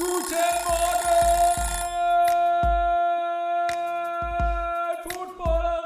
[0.00, 0.32] Guten
[0.64, 1.12] Morgen,
[5.04, 5.82] Footballerei!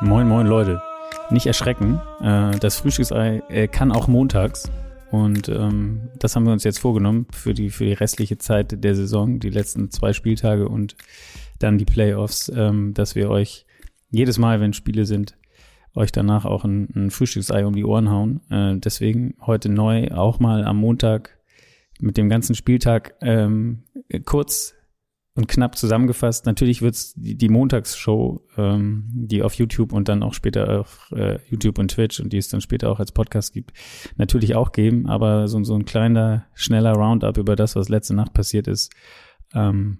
[0.00, 0.82] Moin, moin, Leute.
[1.30, 2.00] Nicht erschrecken.
[2.20, 4.68] Äh, das Frühstücksei äh, kann auch montags.
[5.12, 8.96] Und ähm, das haben wir uns jetzt vorgenommen für die, für die restliche Zeit der
[8.96, 10.96] Saison, die letzten zwei Spieltage und
[11.60, 13.66] dann die Playoffs, ähm, dass wir euch
[14.10, 15.36] jedes Mal, wenn Spiele sind,
[15.94, 18.40] euch danach auch ein, ein Frühstücksei um die Ohren hauen.
[18.50, 21.37] Äh, deswegen heute neu auch mal am Montag
[22.00, 23.84] mit dem ganzen Spieltag ähm,
[24.24, 24.74] kurz
[25.38, 26.46] und knapp zusammengefasst.
[26.46, 31.38] Natürlich wird's die, die Montagsshow, ähm, die auf YouTube und dann auch später auf äh,
[31.48, 33.72] YouTube und Twitch und die es dann später auch als Podcast gibt,
[34.16, 35.06] natürlich auch geben.
[35.06, 38.92] Aber so, so ein kleiner, schneller Roundup über das, was letzte Nacht passiert ist,
[39.54, 39.98] ähm,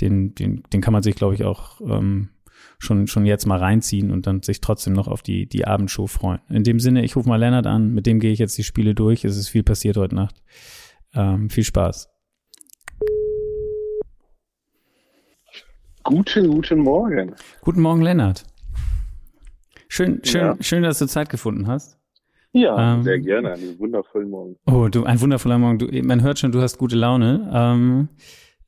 [0.00, 2.30] den, den, den kann man sich, glaube ich, auch ähm,
[2.78, 6.40] schon, schon jetzt mal reinziehen und dann sich trotzdem noch auf die, die Abendshow freuen.
[6.48, 8.94] In dem Sinne, ich rufe mal Lennart an, mit dem gehe ich jetzt die Spiele
[8.94, 9.26] durch.
[9.26, 10.42] Es ist viel passiert heute Nacht.
[11.14, 12.08] Ähm, viel Spaß.
[16.04, 17.34] Guten, guten Morgen.
[17.62, 18.44] Guten Morgen, Lennart.
[19.88, 20.56] Schön, schön, Ja.
[20.60, 21.98] schön, dass du Zeit gefunden hast.
[22.52, 23.52] Ja, Ähm, sehr gerne.
[23.52, 24.56] Einen wundervollen Morgen.
[24.66, 25.78] Oh, du, ein wundervoller Morgen.
[25.78, 27.50] Du, man hört schon, du hast gute Laune.
[27.52, 28.08] Ähm,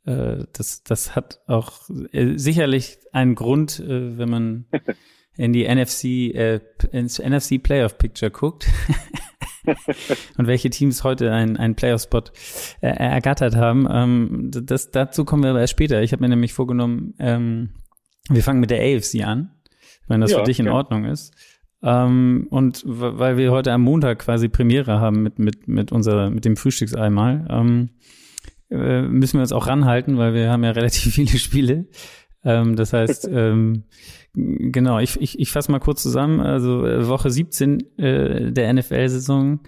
[0.05, 4.67] äh, das, das hat auch äh, sicherlich einen Grund, äh, wenn man
[5.37, 6.05] in die NFC,
[6.35, 6.61] äh,
[6.93, 8.67] ins NFC Playoff Picture guckt.
[10.37, 12.25] und welche Teams heute einen, einen Playoff-Spot
[12.81, 13.87] äh, ergattert haben.
[13.91, 16.03] Ähm, das, dazu kommen wir aber erst später.
[16.03, 17.71] Ich habe mir nämlich vorgenommen, ähm,
[18.29, 19.51] wir fangen mit der AFC an,
[20.09, 20.73] wenn das Ja, für dich in ja.
[20.73, 21.35] Ordnung ist.
[21.83, 26.45] Ähm, und weil wir heute am Montag quasi Premiere haben mit, mit, mit unserer, mit
[26.45, 27.91] dem Frühstücksei mal, ähm,
[28.71, 31.87] äh, müssen wir uns auch ranhalten, weil wir haben ja relativ viele Spiele.
[32.45, 33.85] Ähm, das heißt, ähm,
[34.35, 36.41] genau, ich, ich, ich fasse mal kurz zusammen.
[36.41, 39.61] Also äh, Woche 17 äh, der NFL-Saison.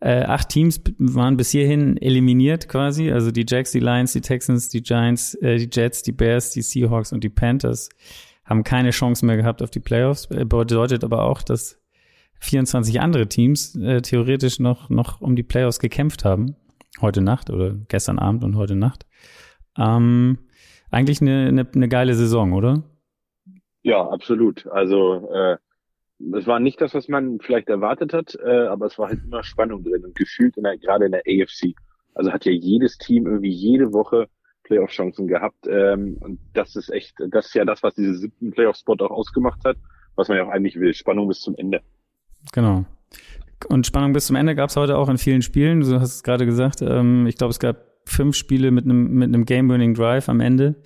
[0.00, 3.10] Äh, acht Teams waren bis hierhin eliminiert quasi.
[3.10, 6.62] Also die Jacks, die Lions, die Texans, die Giants, äh, die Jets, die Bears, die
[6.62, 7.88] Seahawks und die Panthers
[8.44, 10.26] haben keine Chance mehr gehabt auf die Playoffs.
[10.26, 11.80] Äh, Bedeutet aber auch, dass
[12.40, 16.56] 24 andere Teams äh, theoretisch noch, noch um die Playoffs gekämpft haben.
[17.00, 19.06] Heute Nacht oder gestern Abend und heute Nacht.
[19.78, 20.38] Ähm,
[20.90, 22.84] eigentlich eine, eine, eine geile Saison, oder?
[23.84, 24.66] Ja, absolut.
[24.68, 25.58] Also äh,
[26.36, 29.44] es war nicht das, was man vielleicht erwartet hat, äh, aber es war halt immer
[29.44, 31.74] Spannung drin und gefühlt in der, gerade in der AFC.
[32.14, 34.28] Also hat ja jedes Team irgendwie jede Woche
[34.64, 35.66] Playoff-Chancen gehabt.
[35.68, 39.62] Ähm, und das ist echt, das ist ja das, was diese siebten Playoff-Spot auch ausgemacht
[39.66, 39.76] hat,
[40.16, 40.94] was man ja auch eigentlich will.
[40.94, 41.82] Spannung bis zum Ende.
[42.52, 42.86] Genau.
[43.68, 45.80] Und Spannung bis zum Ende gab es heute auch in vielen Spielen.
[45.80, 46.80] Du hast es gerade gesagt.
[46.80, 50.76] Ähm, ich glaube, es gab fünf Spiele mit einem mit einem Game-Winning Drive am Ende.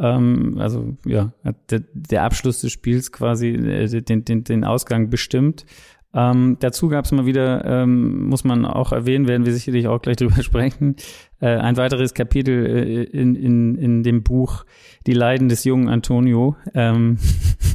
[0.00, 1.32] Ähm, also ja,
[1.68, 5.66] der, der Abschluss des Spiels quasi äh, den, den, den Ausgang bestimmt.
[6.12, 10.02] Ähm, dazu gab es mal wieder, ähm, muss man auch erwähnen, werden wir sicherlich auch
[10.02, 10.96] gleich drüber sprechen,
[11.40, 14.64] äh, ein weiteres Kapitel äh, in, in, in dem Buch
[15.06, 16.56] Die Leiden des jungen Antonio.
[16.74, 17.18] Ähm,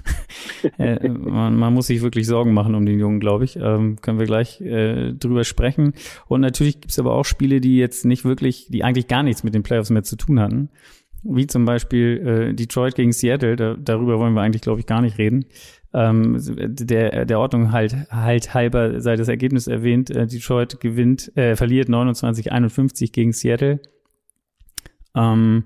[0.77, 3.55] äh, man, man muss sich wirklich Sorgen machen um den Jungen, glaube ich.
[3.55, 5.93] Ähm, können wir gleich äh, drüber sprechen.
[6.27, 9.55] Und natürlich gibt's aber auch Spiele, die jetzt nicht wirklich, die eigentlich gar nichts mit
[9.55, 10.69] den Playoffs mehr zu tun hatten.
[11.27, 13.55] Wie zum Beispiel äh, Detroit gegen Seattle.
[13.55, 15.45] Da, darüber wollen wir eigentlich, glaube ich, gar nicht reden.
[15.93, 20.09] Ähm, der, der Ordnung halt, halt halber sei das Ergebnis erwähnt.
[20.11, 23.79] Äh, Detroit gewinnt, äh, verliert 29-51 gegen Seattle.
[25.15, 25.63] Ähm,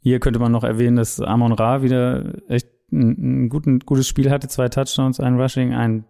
[0.00, 4.30] hier könnte man noch erwähnen, dass Amon Ra wieder echt ein, ein guten, gutes Spiel
[4.30, 6.04] hatte, zwei Touchdowns, ein Rushing, ein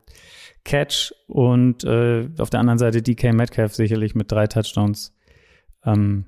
[0.65, 5.15] Catch und äh, auf der anderen Seite DK Metcalf sicherlich mit drei Touchdowns
[5.85, 6.27] ähm,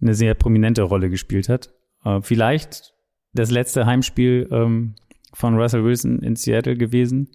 [0.00, 1.72] eine sehr prominente Rolle gespielt hat.
[2.04, 2.94] Äh, vielleicht
[3.32, 4.94] das letzte Heimspiel ähm,
[5.32, 7.30] von Russell Wilson in Seattle gewesen.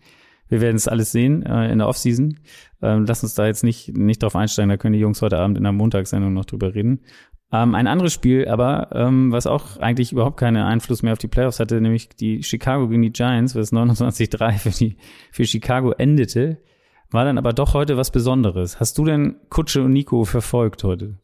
[0.47, 2.39] Wir werden es alles sehen äh, in der Offseason.
[2.81, 5.57] Ähm, lass uns da jetzt nicht, nicht drauf einsteigen, da können die Jungs heute Abend
[5.57, 7.01] in der Montagssendung noch drüber reden.
[7.51, 11.27] Ähm, ein anderes Spiel aber, ähm, was auch eigentlich überhaupt keinen Einfluss mehr auf die
[11.27, 14.97] Playoffs hatte, nämlich die Chicago gegen die Giants, was 29-3 für, die,
[15.31, 16.57] für Chicago endete,
[17.11, 18.79] war dann aber doch heute was Besonderes.
[18.79, 21.17] Hast du denn Kutsche und Nico verfolgt heute?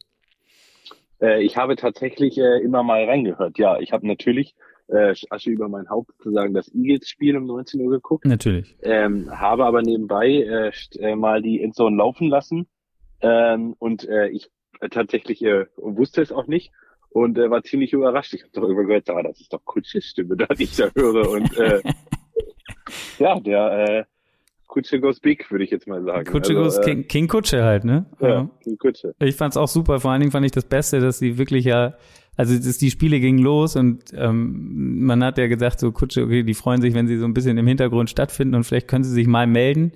[1.22, 3.58] Äh, ich habe tatsächlich äh, immer mal reingehört.
[3.58, 4.54] Ja, ich habe natürlich
[4.88, 8.26] äh, Asche über mein Haupt sozusagen das Eagles-Spiel um 19 Uhr geguckt.
[8.26, 8.76] Natürlich.
[8.82, 12.66] ähm, habe aber nebenbei äh, äh, mal die Endzone laufen lassen
[13.20, 16.72] ähm, und äh, ich äh, tatsächlich äh, wusste es auch nicht
[17.10, 18.34] und äh, war ziemlich überrascht.
[18.34, 20.90] Ich habe doch immer gehört, ah, das ist doch Kutsches Stimme, da die ich da
[20.94, 21.80] höre und äh,
[23.18, 24.04] ja, der äh,
[24.72, 26.24] Kutsche goes big, würde ich jetzt mal sagen.
[26.24, 28.06] Kutsche Also, goes äh, King, King Kutsche halt, ne?
[28.20, 29.14] Ja, King Kutsche.
[29.18, 30.00] Ich fand's auch super.
[30.00, 31.94] Vor allen Dingen fand ich das Beste, dass sie wirklich ja,
[32.36, 36.42] also dass die Spiele gingen los und ähm, man hat ja gesagt, so Kutsche, okay,
[36.42, 39.12] die freuen sich, wenn sie so ein bisschen im Hintergrund stattfinden und vielleicht können sie
[39.12, 39.92] sich mal melden.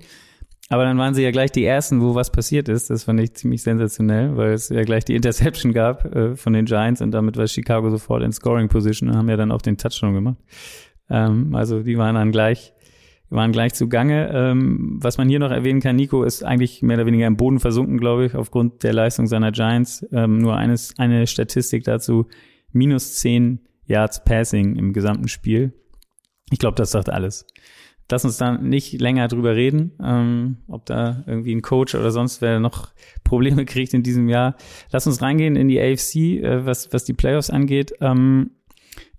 [0.69, 2.89] aber dann waren sie ja gleich die Ersten, wo was passiert ist.
[2.89, 6.65] Das fand ich ziemlich sensationell, weil es ja gleich die Interception gab äh, von den
[6.65, 9.77] Giants und damit war Chicago sofort in Scoring Position und haben ja dann auch den
[9.77, 10.37] Touchdown gemacht.
[11.09, 12.73] Ähm, also die waren dann gleich,
[13.29, 14.29] waren gleich zugange.
[14.33, 17.59] Ähm, was man hier noch erwähnen kann, Nico ist eigentlich mehr oder weniger im Boden
[17.59, 20.05] versunken, glaube ich, aufgrund der Leistung seiner Giants.
[20.11, 22.27] Ähm, nur eines, eine Statistik dazu,
[22.71, 25.73] minus zehn Yards Passing im gesamten Spiel.
[26.51, 27.45] Ich glaube, das sagt alles.
[28.09, 32.41] Lass uns da nicht länger drüber reden, ähm, ob da irgendwie ein Coach oder sonst
[32.41, 32.89] wer noch
[33.25, 34.55] Probleme kriegt in diesem Jahr.
[34.91, 37.93] Lass uns reingehen in die AFC, äh, was, was die Playoffs angeht.
[37.99, 38.51] Ähm,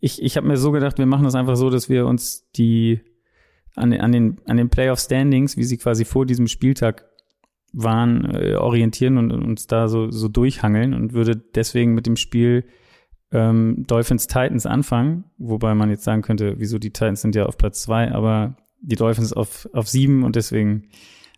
[0.01, 3.01] ich ich habe mir so gedacht, wir machen das einfach so, dass wir uns die
[3.79, 7.05] an, an den, an den Playoff Standings, wie sie quasi vor diesem Spieltag
[7.73, 12.65] waren, äh, orientieren und uns da so, so durchhangeln und würde deswegen mit dem Spiel
[13.31, 17.59] ähm, Dolphins Titans anfangen, wobei man jetzt sagen könnte, wieso die Titans sind ja auf
[17.59, 20.89] Platz zwei, aber die Dolphins auf, auf sieben und deswegen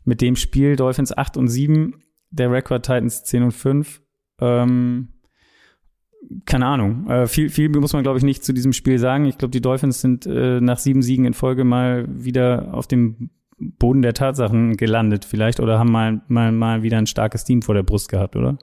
[0.04, 4.02] mit dem Spiel Dolphins acht und sieben, der Rekord Titans zehn und fünf.
[4.40, 5.08] Ähm,
[6.44, 7.08] keine Ahnung.
[7.08, 9.24] Äh, viel, viel muss man, glaube ich, nicht zu diesem Spiel sagen.
[9.24, 13.30] Ich glaube, die Dolphins sind äh, nach sieben Siegen in Folge mal wieder auf dem
[13.60, 17.74] Boden der Tatsachen gelandet, vielleicht, oder haben mal, mal, mal wieder ein starkes Team vor
[17.74, 18.56] der Brust gehabt, oder?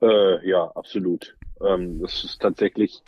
[0.00, 1.36] Äh, ja, absolut.
[1.60, 3.02] Ähm, das ist tatsächlich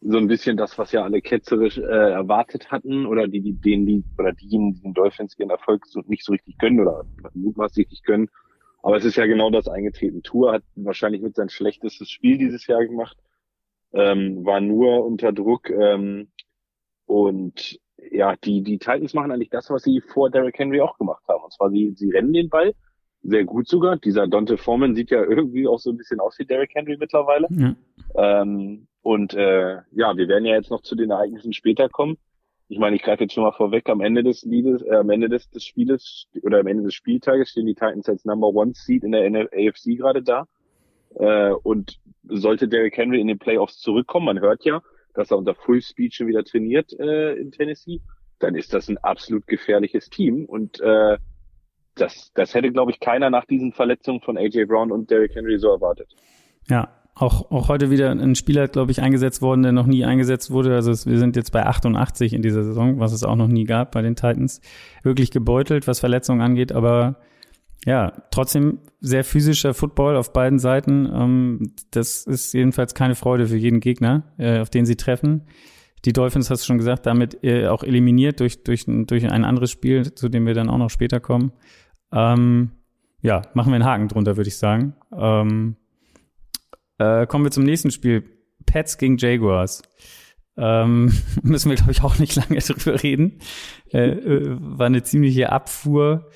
[0.00, 3.86] so ein bisschen das, was ja alle ketzerisch äh, erwartet hatten oder die, die, denen
[3.86, 7.04] die, oder diejenigen, die den Dolphins ihren Erfolg so, nicht so richtig können oder
[7.34, 8.28] mutmaßlich nicht können.
[8.84, 10.22] Aber es ist ja genau das eingetreten.
[10.22, 13.16] Tour hat wahrscheinlich mit sein schlechtestes Spiel dieses Jahr gemacht,
[13.94, 16.28] ähm, war nur unter Druck ähm,
[17.06, 17.78] und
[18.10, 21.44] ja, die, die Titans machen eigentlich das, was sie vor Derrick Henry auch gemacht haben.
[21.44, 22.74] Und zwar, sie, sie rennen den Ball,
[23.22, 23.96] sehr gut sogar.
[23.96, 27.48] Dieser Dante Foreman sieht ja irgendwie auch so ein bisschen aus wie Derrick Henry mittlerweile.
[27.50, 28.42] Ja.
[28.42, 32.18] Ähm, und äh, ja, wir werden ja jetzt noch zu den Ereignissen später kommen.
[32.68, 35.28] Ich meine, ich greife jetzt schon mal vorweg, am Ende des Liedes, äh, am Ende
[35.28, 39.04] des, des Spieles oder am Ende des Spieltages stehen die Titans als Number One Seed
[39.04, 40.46] in der AFC gerade da.
[41.16, 44.82] Äh, und sollte Derrick Henry in den Playoffs zurückkommen, man hört ja,
[45.14, 48.00] dass er unter Full Speed schon wieder trainiert äh, in Tennessee,
[48.40, 50.44] dann ist das ein absolut gefährliches Team.
[50.46, 51.18] Und äh,
[51.94, 55.58] das, das hätte, glaube ich, keiner nach diesen Verletzungen von AJ Brown und Derrick Henry
[55.58, 56.08] so erwartet.
[56.68, 60.50] Ja, auch, auch heute wieder ein Spieler, glaube ich, eingesetzt worden, der noch nie eingesetzt
[60.50, 60.74] wurde.
[60.74, 63.64] Also es, wir sind jetzt bei 88 in dieser Saison, was es auch noch nie
[63.64, 64.60] gab bei den Titans.
[65.02, 67.16] Wirklich gebeutelt, was Verletzungen angeht, aber
[67.86, 71.06] ja, trotzdem sehr physischer Football auf beiden Seiten.
[71.06, 75.42] Ähm, das ist jedenfalls keine Freude für jeden Gegner, äh, auf den sie treffen.
[76.04, 79.70] Die Dolphins, hast du schon gesagt, damit äh, auch eliminiert durch, durch, durch ein anderes
[79.70, 81.52] Spiel, zu dem wir dann auch noch später kommen.
[82.12, 82.72] Ähm,
[83.20, 84.94] ja, machen wir einen Haken drunter, würde ich sagen.
[85.16, 85.76] Ähm,
[86.98, 88.24] äh, kommen wir zum nächsten Spiel.
[88.66, 89.82] Pets gegen Jaguars.
[90.56, 91.12] Ähm,
[91.42, 93.38] müssen wir, glaube ich, auch nicht lange drüber reden.
[93.92, 96.30] Äh, äh, war eine ziemliche Abfuhr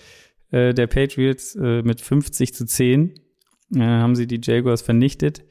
[0.51, 3.15] äh, der Patriots äh, mit 50 zu 10.
[3.75, 5.45] Äh, haben sie die Jaguars vernichtet.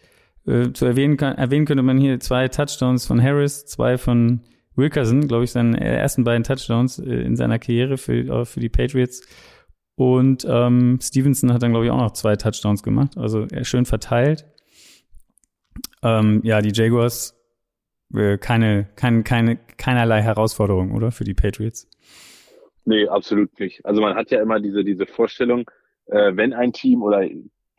[0.74, 4.44] Zu erwähnen, kann, erwähnen könnte man hier zwei Touchdowns von Harris, zwei von
[4.78, 9.28] Wilkerson, glaube ich, seine ersten beiden Touchdowns in seiner Karriere für, für die Patriots.
[9.96, 13.18] Und ähm, Stevenson hat dann, glaube ich, auch noch zwei Touchdowns gemacht.
[13.18, 14.46] Also schön verteilt.
[16.04, 17.38] Ähm, ja, die Jaguars
[18.14, 21.12] äh, keine, keine, keine, keinerlei Herausforderung, oder?
[21.12, 21.90] Für die Patriots.
[22.86, 23.86] Nee, absolut nicht.
[23.86, 25.70] Also man hat ja immer diese, diese Vorstellung,
[26.06, 27.28] äh, wenn ein Team oder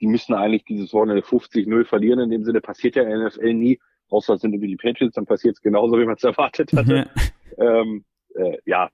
[0.01, 3.55] die müssen eigentlich dieses Wochenende 50-0 verlieren, in dem Sinne passiert ja in der NFL
[3.55, 6.73] nie, außer es sind irgendwie die Patriots, dann passiert es genauso, wie man es erwartet
[6.73, 7.09] hatte.
[7.57, 8.05] ähm,
[8.35, 8.91] äh, ja,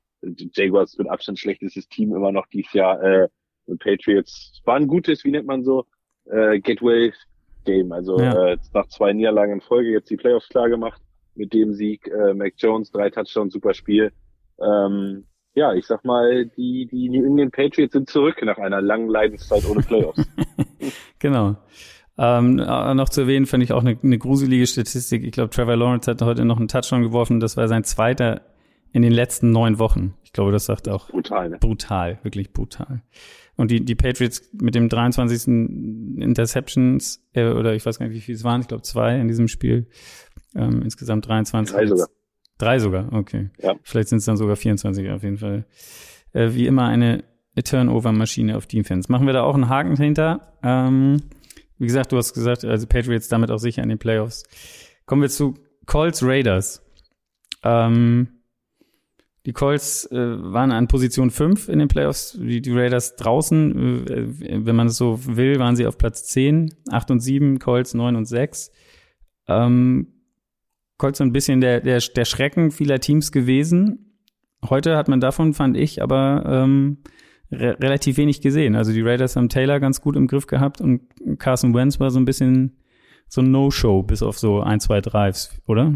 [0.55, 3.03] Jaguars mit Abstand schlechtestes Team immer noch dieses Jahr.
[3.03, 3.29] Äh,
[3.79, 5.85] Patriots war ein gutes, wie nennt man so,
[6.27, 7.13] äh, Gateway
[7.65, 7.93] Game.
[7.93, 8.53] Also ja.
[8.53, 11.01] äh, nach zwei Niederlagen in Folge jetzt die Playoffs klar gemacht
[11.35, 12.07] mit dem Sieg.
[12.09, 14.13] Äh, Mac Jones, drei Touchdowns, super Spiel.
[14.61, 19.09] Ähm, ja, ich sag mal, die, die New England Patriots sind zurück nach einer langen
[19.09, 20.27] Leidenszeit ohne Playoffs.
[21.19, 21.57] genau.
[22.17, 25.25] Ähm, äh, noch zu erwähnen, finde ich auch eine, eine gruselige Statistik.
[25.25, 27.41] Ich glaube, Trevor Lawrence hat heute noch einen Touchdown geworfen.
[27.41, 28.43] Das war sein zweiter
[28.95, 30.15] in den letzten neun Wochen.
[30.23, 31.51] Ich glaube, das sagt auch brutal.
[31.51, 31.59] Ne?
[31.59, 33.03] Brutal, wirklich brutal.
[33.57, 35.49] Und die, die Patriots mit dem 23.
[36.23, 39.27] Interceptions, äh, oder ich weiß gar nicht, wie viel es waren, ich glaube zwei in
[39.27, 39.89] diesem Spiel.
[40.55, 41.75] Ähm, insgesamt 23.
[41.75, 42.07] Drei sogar.
[42.57, 43.51] Drei sogar, okay.
[43.61, 43.75] Ja.
[43.83, 45.67] Vielleicht sind es dann sogar 24 auf jeden Fall.
[46.33, 47.25] Äh, wie immer eine
[47.61, 49.11] Turnover-Maschine auf Defense.
[49.11, 50.57] Machen wir da auch einen Haken hinter.
[50.63, 51.21] Ähm,
[51.79, 54.45] wie gesagt, du hast gesagt, also Patriots damit auch sicher in den Playoffs.
[55.05, 55.55] Kommen wir zu
[55.87, 56.81] Colts Raiders.
[57.65, 58.34] Ähm,
[59.47, 64.67] die Colts äh, waren an Position 5 in den Playoffs, die, die Raiders draußen, äh,
[64.67, 68.17] wenn man es so will, waren sie auf Platz 10, 8 und 7, Colts 9
[68.17, 68.73] und 6.
[69.49, 70.09] Ähm,
[70.97, 74.19] Colts so ein bisschen der, der, der Schrecken vieler Teams gewesen.
[74.67, 76.99] Heute hat man davon, fand ich, aber ähm,
[77.53, 78.75] re relativ wenig gesehen.
[78.77, 81.03] Also die Raiders haben Taylor ganz gut im Griff gehabt und
[81.39, 82.79] Carson Wentz war so ein bisschen
[83.29, 85.95] so ein No-Show bis auf so ein, zwei Drives, oder?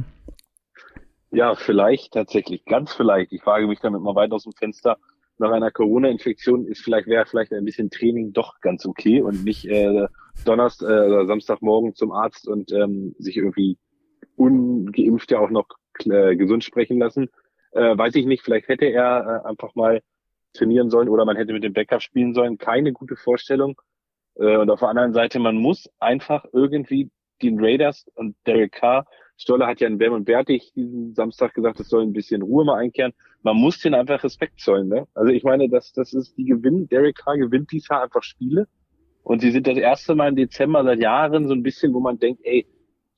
[1.30, 3.32] Ja, vielleicht tatsächlich, ganz vielleicht.
[3.32, 4.98] Ich frage mich damit mal weit aus dem Fenster.
[5.38, 9.66] Nach einer Corona-Infektion ist vielleicht wäre vielleicht ein bisschen Training doch ganz okay und nicht
[9.66, 10.06] äh,
[10.44, 13.78] Donnerstag äh, oder Samstagmorgen zum Arzt und ähm, sich irgendwie
[14.36, 15.68] ungeimpft ja auch noch
[16.06, 17.28] äh, gesund sprechen lassen.
[17.72, 20.00] Äh, weiß ich nicht, vielleicht hätte er äh, einfach mal
[20.54, 22.58] trainieren sollen oder man hätte mit dem Backup spielen sollen.
[22.58, 23.80] Keine gute Vorstellung.
[24.36, 27.10] Äh, und auf der anderen Seite, man muss einfach irgendwie
[27.42, 29.06] den Raiders und Derek Carr,
[29.38, 32.64] Stoller hat ja in Bam und Bertig diesen Samstag gesagt, es soll ein bisschen Ruhe
[32.64, 33.12] mal einkehren.
[33.42, 34.88] Man muss den einfach Respekt zollen.
[34.88, 35.06] Ne?
[35.14, 36.88] Also ich meine, das, das ist die Gewinn.
[36.88, 38.66] Derek Carr gewinnt dieses Jahr einfach Spiele.
[39.22, 42.18] Und sie sind das erste Mal im Dezember seit Jahren so ein bisschen, wo man
[42.18, 42.66] denkt, ey,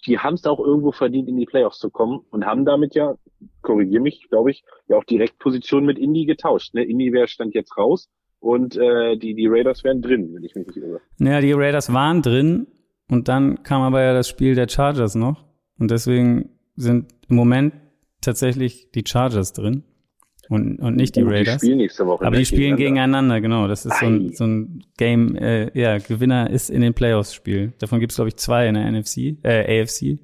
[0.07, 3.15] die haben es auch irgendwo verdient, in die Playoffs zu kommen und haben damit ja,
[3.63, 6.75] korrigier mich, glaube ich, ja auch direkt Position mit Indy getauscht.
[6.75, 6.85] Ne?
[6.85, 8.11] Indy wäre stand jetzt raus
[8.41, 11.01] und äh, die, die Raiders wären drin, wenn ich mich nicht irre.
[11.19, 12.67] Naja, die Raiders waren drin
[13.09, 15.50] und dann kam aber ja das Spiel der Chargers noch
[15.81, 17.75] und deswegen sind im Moment
[18.21, 19.83] tatsächlich die Chargers drin
[20.51, 21.59] und, und nicht die Und Raiders.
[21.61, 22.25] Die spielen nächste Woche.
[22.25, 23.41] Aber die spielen gegeneinander.
[23.41, 23.69] genau.
[23.69, 24.33] Das ist so ein, Ei.
[24.35, 27.73] so ein Game, äh, ja, Gewinner ist in den Playoffs-Spiel.
[27.79, 30.19] Davon gibt es, glaube ich, zwei in der NFC, äh, AFC.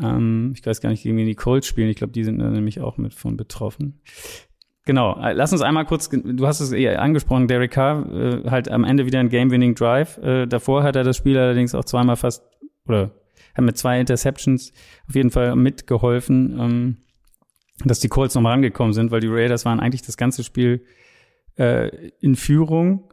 [0.00, 1.88] Ähm, ich weiß gar nicht, gegen wen die Colts spielen.
[1.88, 4.02] Ich glaube, die sind da nämlich auch mit von betroffen.
[4.84, 8.70] Genau, äh, lass uns einmal kurz, du hast es eh angesprochen, Derek Carr, äh, halt
[8.70, 10.18] am Ende wieder ein Game-Winning Drive.
[10.18, 12.42] Äh, davor hat er das Spiel allerdings auch zweimal fast,
[12.86, 13.10] oder
[13.58, 14.72] hat mit zwei Interceptions
[15.06, 16.58] auf jeden Fall mitgeholfen.
[16.58, 16.96] Ähm,
[17.84, 20.84] dass die Colts nochmal rangekommen sind, weil die Raiders waren eigentlich das ganze Spiel
[21.56, 23.12] äh, in Führung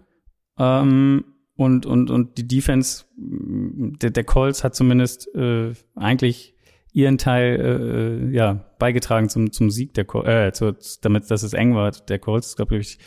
[0.57, 1.25] ähm,
[1.55, 6.55] und, und, und die Defense der, der Colts hat zumindest äh, eigentlich
[6.93, 11.75] ihren Teil äh, ja, beigetragen zum, zum Sieg der Colts, äh, damit, dass es eng
[11.75, 12.55] war, der Colts.
[12.55, 12.97] Glaube, ich,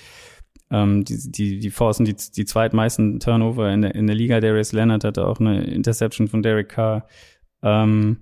[0.71, 4.41] ähm, die, die, die forcen die, die zweitmeisten Turnover in der, in der Liga.
[4.41, 7.07] Darius Leonard hatte auch eine Interception von Derek Carr.
[7.63, 8.19] Ähm,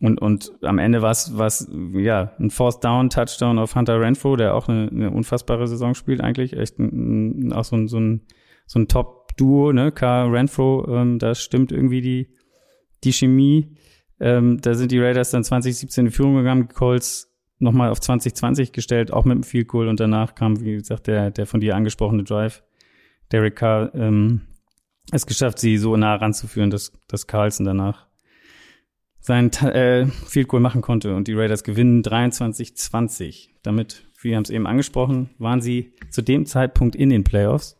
[0.00, 4.54] und, und am Ende war es ja ein Force Down Touchdown auf Hunter Renfro, der
[4.54, 8.22] auch eine, eine unfassbare Saison spielt eigentlich, echt ein, auch so ein so ein,
[8.66, 12.28] so ein Top Duo, ne, Carr Renfro, ähm, da stimmt irgendwie die
[13.04, 13.76] die Chemie.
[14.20, 18.72] Ähm, da sind die Raiders dann 2017 in Führung gegangen, die Colts nochmal auf 2020
[18.72, 21.76] gestellt, auch mit dem Field Goal und danach kam, wie gesagt, der der von dir
[21.76, 22.62] angesprochene Drive.
[23.32, 24.42] Derek Carr ähm,
[25.10, 28.06] es geschafft, sie so nah ranzuführen, dass, dass Carlson danach
[29.20, 33.48] sein äh, Field Goal machen konnte und die Raiders gewinnen 23-20.
[33.62, 37.76] Damit, wir haben es eben angesprochen, waren sie zu dem Zeitpunkt in den Playoffs.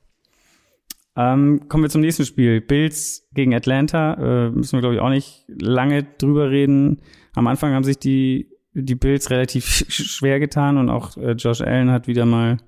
[1.17, 2.61] Ähm, kommen wir zum nächsten Spiel.
[2.61, 4.15] Bills gegen Atlanta.
[4.15, 7.01] Äh, müssen wir, glaube ich, auch nicht lange drüber reden.
[7.35, 11.91] Am Anfang haben sich die, die Bills relativ schwer getan und auch äh, Josh Allen
[11.91, 12.59] hat wieder mal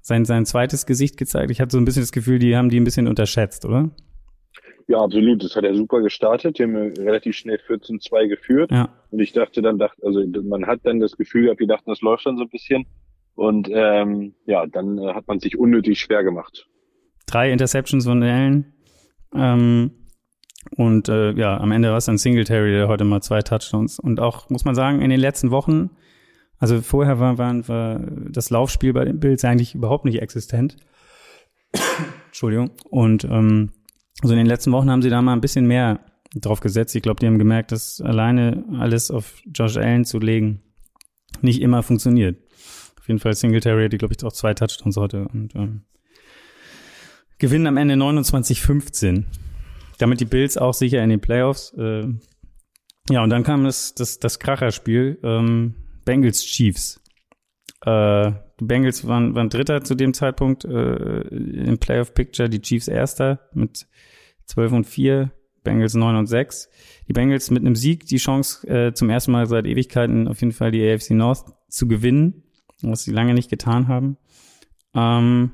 [0.00, 1.50] sein, sein zweites Gesicht gezeigt.
[1.50, 3.90] Ich hatte so ein bisschen das Gefühl, die haben die ein bisschen unterschätzt, oder?
[4.88, 5.42] Ja, absolut.
[5.42, 6.58] Das hat er super gestartet.
[6.58, 8.70] Die haben relativ schnell 14-2 geführt.
[8.70, 8.88] Ja.
[9.10, 12.02] Und ich dachte dann, dachte, also man hat dann das Gefühl gehabt, wir dachten, das
[12.02, 12.86] läuft schon so ein bisschen.
[13.34, 16.68] Und ähm, ja, dann äh, hat man sich unnötig schwer gemacht.
[17.26, 18.72] Drei Interceptions von Allen.
[19.34, 19.90] Ähm,
[20.76, 23.98] und äh, ja, am Ende war es dann Singletary, der heute mal zwei Touchdowns.
[23.98, 25.90] Und auch, muss man sagen, in den letzten Wochen,
[26.58, 30.76] also vorher war, war, war das Laufspiel bei den Bills eigentlich überhaupt nicht existent.
[32.26, 32.70] Entschuldigung.
[32.90, 33.72] Und ähm,
[34.22, 36.00] also in den letzten Wochen haben sie da mal ein bisschen mehr
[36.34, 36.94] drauf gesetzt.
[36.96, 40.62] Ich glaube, die haben gemerkt, dass alleine alles auf Josh Allen zu legen
[41.42, 42.38] nicht immer funktioniert.
[42.98, 45.82] Auf jeden Fall Singletary hat, glaube ich, auch zwei Touchdowns heute und ähm,
[47.38, 49.24] gewinnen am Ende 29-15.
[49.98, 51.72] Damit die Bills auch sicher in den Playoffs.
[51.78, 52.06] Äh,
[53.10, 55.74] ja, und dann kam das, das, das Kracherspiel ähm,
[56.04, 57.00] Bengals Chiefs.
[57.84, 62.88] Äh, die Bengals waren, waren Dritter zu dem Zeitpunkt äh, im Playoff Picture, die Chiefs
[62.88, 63.86] Erster mit
[64.46, 65.30] 12 und 4,
[65.62, 66.68] Bengals 9 und 6.
[67.08, 70.52] Die Bengals mit einem Sieg die Chance, äh, zum ersten Mal seit Ewigkeiten auf jeden
[70.52, 72.44] Fall die AFC North zu gewinnen,
[72.82, 74.16] was sie lange nicht getan haben.
[74.94, 75.52] Ähm,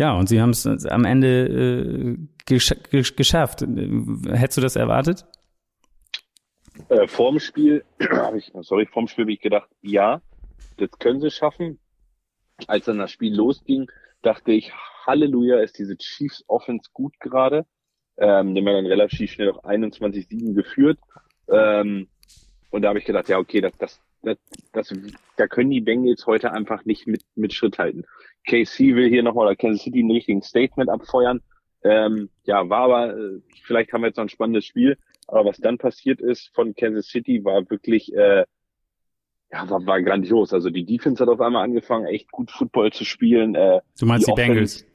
[0.00, 2.16] ja, und sie haben es am Ende äh,
[2.46, 3.60] gesch gesch geschafft.
[3.60, 5.26] Hättest du das erwartet?
[6.88, 10.22] Äh, vorm Spiel, habe ich, sorry, vorm Spiel habe ich gedacht, ja,
[10.78, 11.78] das können sie schaffen.
[12.66, 13.90] Als dann das Spiel losging,
[14.22, 14.72] dachte ich,
[15.06, 17.66] Halleluja, ist diese Chiefs Offense gut gerade.
[18.16, 20.98] Ähm, die haben dann relativ schnell noch 21-7 geführt.
[21.46, 22.08] Ähm,
[22.70, 24.38] und da habe ich gedacht, ja, okay, das, das, das,
[24.72, 24.94] das,
[25.36, 28.04] da können die Bengals heute einfach nicht mit, mit Schritt halten.
[28.46, 31.40] KC will hier nochmal oder Kansas City ein richtiges Statement abfeuern.
[31.82, 35.58] Ähm, ja, war aber, äh, vielleicht haben wir jetzt noch ein spannendes Spiel, aber was
[35.58, 38.44] dann passiert ist von Kansas City war wirklich, äh,
[39.52, 40.52] ja, war, war grandios.
[40.52, 43.54] Also die Defense hat auf einmal angefangen, echt gut Football zu spielen.
[43.54, 44.86] Äh, du meinst die, die Bengals?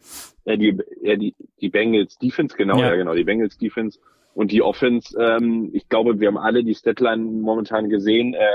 [0.46, 2.90] Äh, die, äh, die, die Bengals Defense, genau, ja.
[2.90, 4.00] ja, genau, die Bengals Defense.
[4.34, 8.34] Und die Offense, ähm, ich glaube, wir haben alle die Statline momentan gesehen.
[8.34, 8.48] Äh,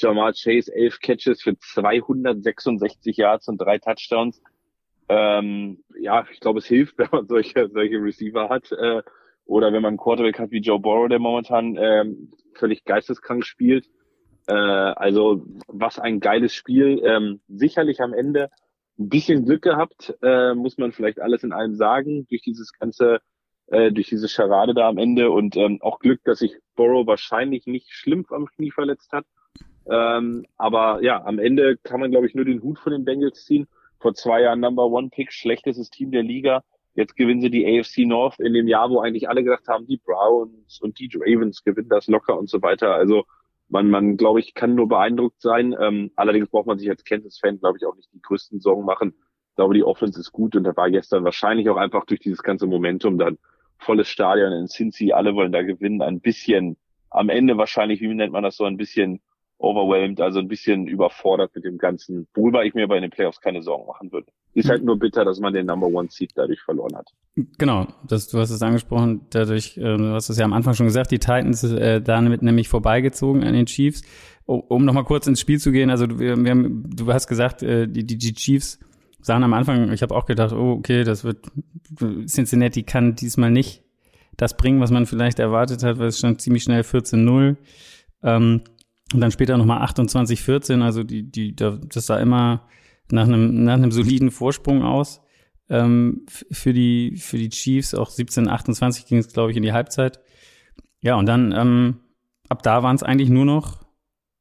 [0.00, 4.42] Jamal Chase, elf Catches für 266 Yards und drei Touchdowns.
[5.08, 8.70] Ähm, ja, ich glaube, es hilft, wenn man solche, solche Receiver hat.
[8.72, 9.02] Äh,
[9.44, 13.88] oder wenn man einen Quarterback hat wie Joe Burrow, der momentan ähm, völlig geisteskrank spielt.
[14.46, 17.02] Äh, also was ein geiles Spiel.
[17.04, 18.50] Ähm, sicherlich am Ende
[19.00, 23.20] ein bisschen Glück gehabt, äh, muss man vielleicht alles in allem sagen, durch dieses ganze,
[23.66, 27.66] äh, durch diese Scharade da am Ende und ähm, auch Glück, dass sich Burrow wahrscheinlich
[27.66, 29.24] nicht schlimm am Knie verletzt hat.
[29.90, 33.44] Ähm, aber ja, am Ende kann man, glaube ich, nur den Hut von den Bengals
[33.44, 33.66] ziehen.
[33.98, 36.62] Vor zwei Jahren Number One Pick, schlechtestes Team der Liga.
[36.94, 39.98] Jetzt gewinnen sie die AFC North in dem Jahr, wo eigentlich alle gedacht haben, die
[39.98, 42.94] Browns und die Ravens gewinnen das locker und so weiter.
[42.94, 43.24] Also
[43.68, 45.74] man, man glaube ich, kann nur beeindruckt sein.
[45.78, 49.14] Ähm, allerdings braucht man sich als Kansas-Fan, glaube ich, auch nicht die größten Sorgen machen.
[49.50, 52.42] Ich glaube, die Offense ist gut und da war gestern wahrscheinlich auch einfach durch dieses
[52.42, 53.38] ganze Momentum dann
[53.78, 56.76] volles Stadion in Cincy, alle wollen da gewinnen, ein bisschen
[57.10, 59.20] am Ende wahrscheinlich, wie nennt man das so, ein bisschen
[59.60, 63.62] overwhelmed, also ein bisschen überfordert mit dem Ganzen, worüber ich mir bei den Playoffs keine
[63.62, 64.26] Sorgen machen würde.
[64.54, 67.08] Ist halt nur bitter, dass man den Number One Seed dadurch verloren hat.
[67.58, 70.86] Genau, das, du hast es angesprochen, dadurch, äh, du hast es ja am Anfang schon
[70.86, 74.02] gesagt, die Titans äh, damit nämlich vorbeigezogen an den Chiefs.
[74.46, 77.62] Um, um nochmal kurz ins Spiel zu gehen, also wir, wir haben, du hast gesagt,
[77.62, 78.80] äh, die, die, die Chiefs
[79.20, 81.46] sahen am Anfang, ich habe auch gedacht, oh, okay, das wird,
[82.26, 83.84] Cincinnati kann diesmal nicht
[84.36, 87.56] das bringen, was man vielleicht erwartet hat, weil es stand ziemlich schnell 14-0.
[88.22, 88.62] Ähm,
[89.12, 92.66] und dann später nochmal 28, 14, also die, die, das sah immer
[93.10, 95.20] nach einem, nach einem soliden Vorsprung aus.
[95.68, 99.72] Ähm, für die, für die Chiefs, auch 17, 28 ging es, glaube ich, in die
[99.72, 100.20] Halbzeit.
[101.00, 102.00] Ja, und dann, ähm,
[102.48, 103.84] ab da waren es eigentlich nur noch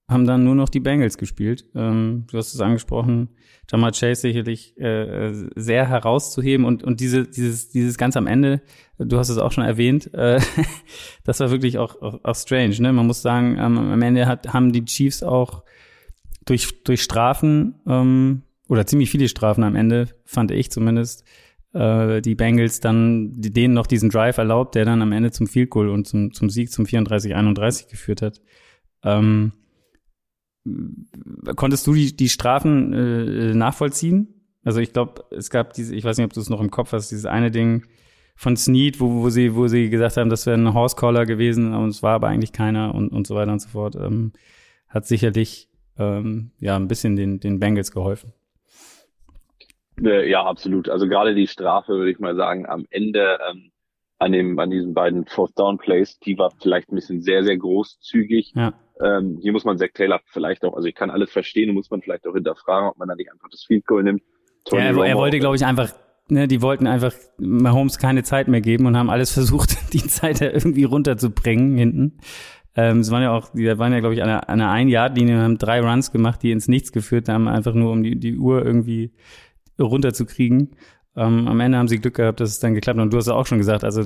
[0.10, 1.66] haben dann nur noch die Bengals gespielt.
[1.75, 3.30] Ähm, du hast es angesprochen,
[3.72, 8.62] Jamal Chase sicherlich äh, sehr herauszuheben und und diese dieses dieses ganz am Ende,
[8.98, 10.42] du hast es auch schon erwähnt, äh,
[11.24, 12.76] das war wirklich auch, auch auch strange.
[12.82, 15.63] Ne, man muss sagen, ähm, am Ende hat haben die Chiefs auch
[16.45, 21.24] durch durch Strafen ähm, oder ziemlich viele Strafen am Ende fand ich zumindest
[21.74, 25.69] äh, die Bengals dann denen noch diesen Drive erlaubt, der dann am Ende zum Field
[25.69, 28.41] Goal und zum zum Sieg zum 34-31 geführt hat.
[29.04, 29.54] Ähm,
[31.56, 34.28] konntest du die, die Strafen äh, nachvollziehen?
[34.63, 36.91] Also ich glaube, es gab diese, ich weiß nicht, ob du es noch im Kopf
[36.91, 37.86] hast, dieses eine Ding
[38.36, 41.89] von Snead, wo, wo sie, wo sie gesagt haben, das wäre ein Horsecaller gewesen und
[41.89, 44.34] es war aber eigentlich keiner und, und so weiter und so fort, ähm,
[44.88, 48.34] hat sicherlich ähm, ja ein bisschen den, den Bengals geholfen.
[50.02, 50.89] Äh, ja, absolut.
[50.89, 53.72] Also gerade die Strafe, würde ich mal sagen, am Ende ähm,
[54.19, 57.58] an dem, an diesen beiden Fourth Down Plays, die war vielleicht ein bisschen sehr, sehr
[57.58, 58.54] großzügig.
[58.56, 58.74] Ja.
[59.02, 62.02] Ähm, hier muss man Zach Taylor vielleicht auch, also ich kann alles verstehen, muss man
[62.02, 64.22] vielleicht auch hinterfragen, ob man da nicht einfach das Field Goal nimmt.
[64.66, 65.92] Tony ja, er, er wollte, glaube ich, einfach,
[66.28, 70.42] ne, die wollten einfach Mahomes keine Zeit mehr geben und haben alles versucht, die Zeit
[70.42, 72.20] irgendwie runterzubringen hinten.
[72.76, 75.58] Ähm, es waren ja auch, die waren ja, glaube ich, an einer, einer Ein-Yard-Linie, haben
[75.58, 79.14] drei Runs gemacht, die ins Nichts geführt haben, einfach nur um die, die Uhr irgendwie
[79.80, 80.76] runterzukriegen.
[81.15, 83.04] Ähm, am Ende haben sie Glück gehabt, dass es dann geklappt hat.
[83.04, 84.06] Und du hast ja auch schon gesagt, also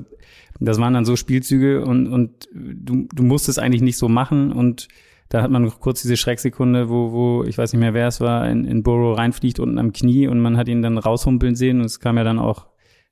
[0.59, 4.51] das waren dann so Spielzüge und, und du, du musstest eigentlich nicht so machen.
[4.51, 4.87] Und
[5.29, 8.21] da hat man noch kurz diese Schrecksekunde, wo, wo ich weiß nicht mehr, wer es
[8.21, 11.79] war, in, in Burrow reinfliegt unten am Knie und man hat ihn dann raushumpeln sehen.
[11.79, 12.67] Und es kam ja dann auch,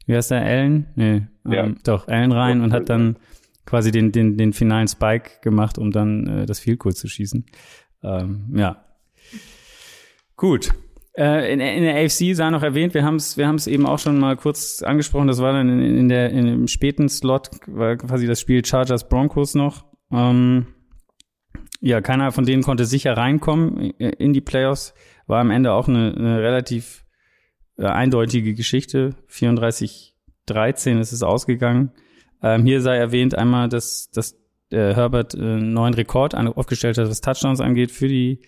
[0.05, 0.87] wie heißt der, Allen?
[0.95, 1.65] Nee, ja.
[1.65, 3.17] ähm, doch, Allen rein ja, und hat dann
[3.65, 7.45] quasi den, den, den finalen Spike gemacht, um dann äh, das Field Goal zu schießen.
[8.03, 8.83] Ähm, ja.
[10.35, 10.73] Gut.
[11.13, 14.17] Äh, in, in, der AFC sei noch erwähnt, wir haben es wir eben auch schon
[14.17, 18.27] mal kurz angesprochen, das war dann in, in der in dem späten Slot, war quasi
[18.27, 19.85] das Spiel Chargers Broncos noch.
[20.11, 20.67] Ähm,
[21.81, 24.93] ja, keiner von denen konnte sicher reinkommen in die Playoffs.
[25.27, 27.03] War am Ende auch eine, eine relativ
[27.77, 29.15] äh, eindeutige Geschichte.
[29.29, 31.91] 34-13 ist es ausgegangen.
[32.43, 34.35] Ähm, hier sei erwähnt einmal, dass, dass
[34.69, 38.41] äh, Herbert äh, einen neuen Rekord aufgestellt hat, was Touchdowns angeht für die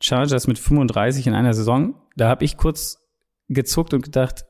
[0.00, 1.94] Chargers mit 35 in einer Saison.
[2.16, 3.02] Da habe ich kurz
[3.48, 4.44] gezuckt und gedacht,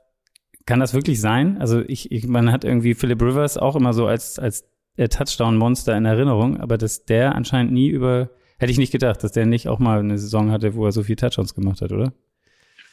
[0.66, 1.58] kann das wirklich sein?
[1.60, 4.64] Also ich, ich man hat irgendwie Philip Rivers auch immer so als als
[4.96, 9.46] Touchdown-Monster in Erinnerung, aber dass der anscheinend nie über, hätte ich nicht gedacht, dass der
[9.46, 12.12] nicht auch mal eine Saison hatte, wo er so viel Touchdowns gemacht hat, oder?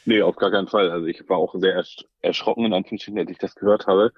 [0.04, 0.90] Nee, auf gar keinen Fall.
[0.90, 1.82] Also ich war auch sehr
[2.20, 4.12] erschrocken, in Anführungsstrichen, als ich das gehört habe.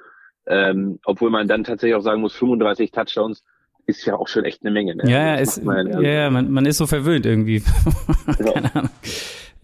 [0.49, 3.44] Ähm, obwohl man dann tatsächlich auch sagen muss, 35 Touchdowns,
[3.87, 4.96] ist ja auch schon echt eine Menge.
[4.96, 5.11] Ne?
[5.11, 7.62] Ja, ja, ist, man, ja, ja man, man ist so verwöhnt irgendwie.
[8.37, 8.90] Keine Ahnung.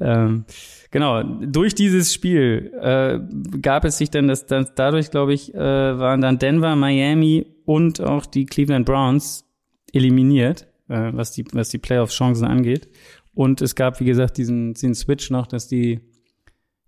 [0.00, 0.44] Ähm,
[0.90, 3.18] genau, durch dieses Spiel äh,
[3.60, 8.00] gab es sich dann, das, das dadurch, glaube ich, äh, waren dann Denver, Miami und
[8.00, 9.44] auch die Cleveland Browns
[9.92, 12.88] eliminiert, äh, was die, was die Playoff-Chancen angeht.
[13.34, 16.00] Und es gab, wie gesagt, diesen, diesen Switch noch, dass die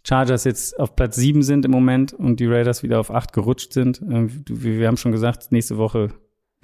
[0.07, 3.73] Chargers jetzt auf Platz 7 sind im Moment und die Raiders wieder auf 8 gerutscht
[3.73, 4.03] sind.
[4.03, 6.11] Ähm, wir haben schon gesagt, nächste Woche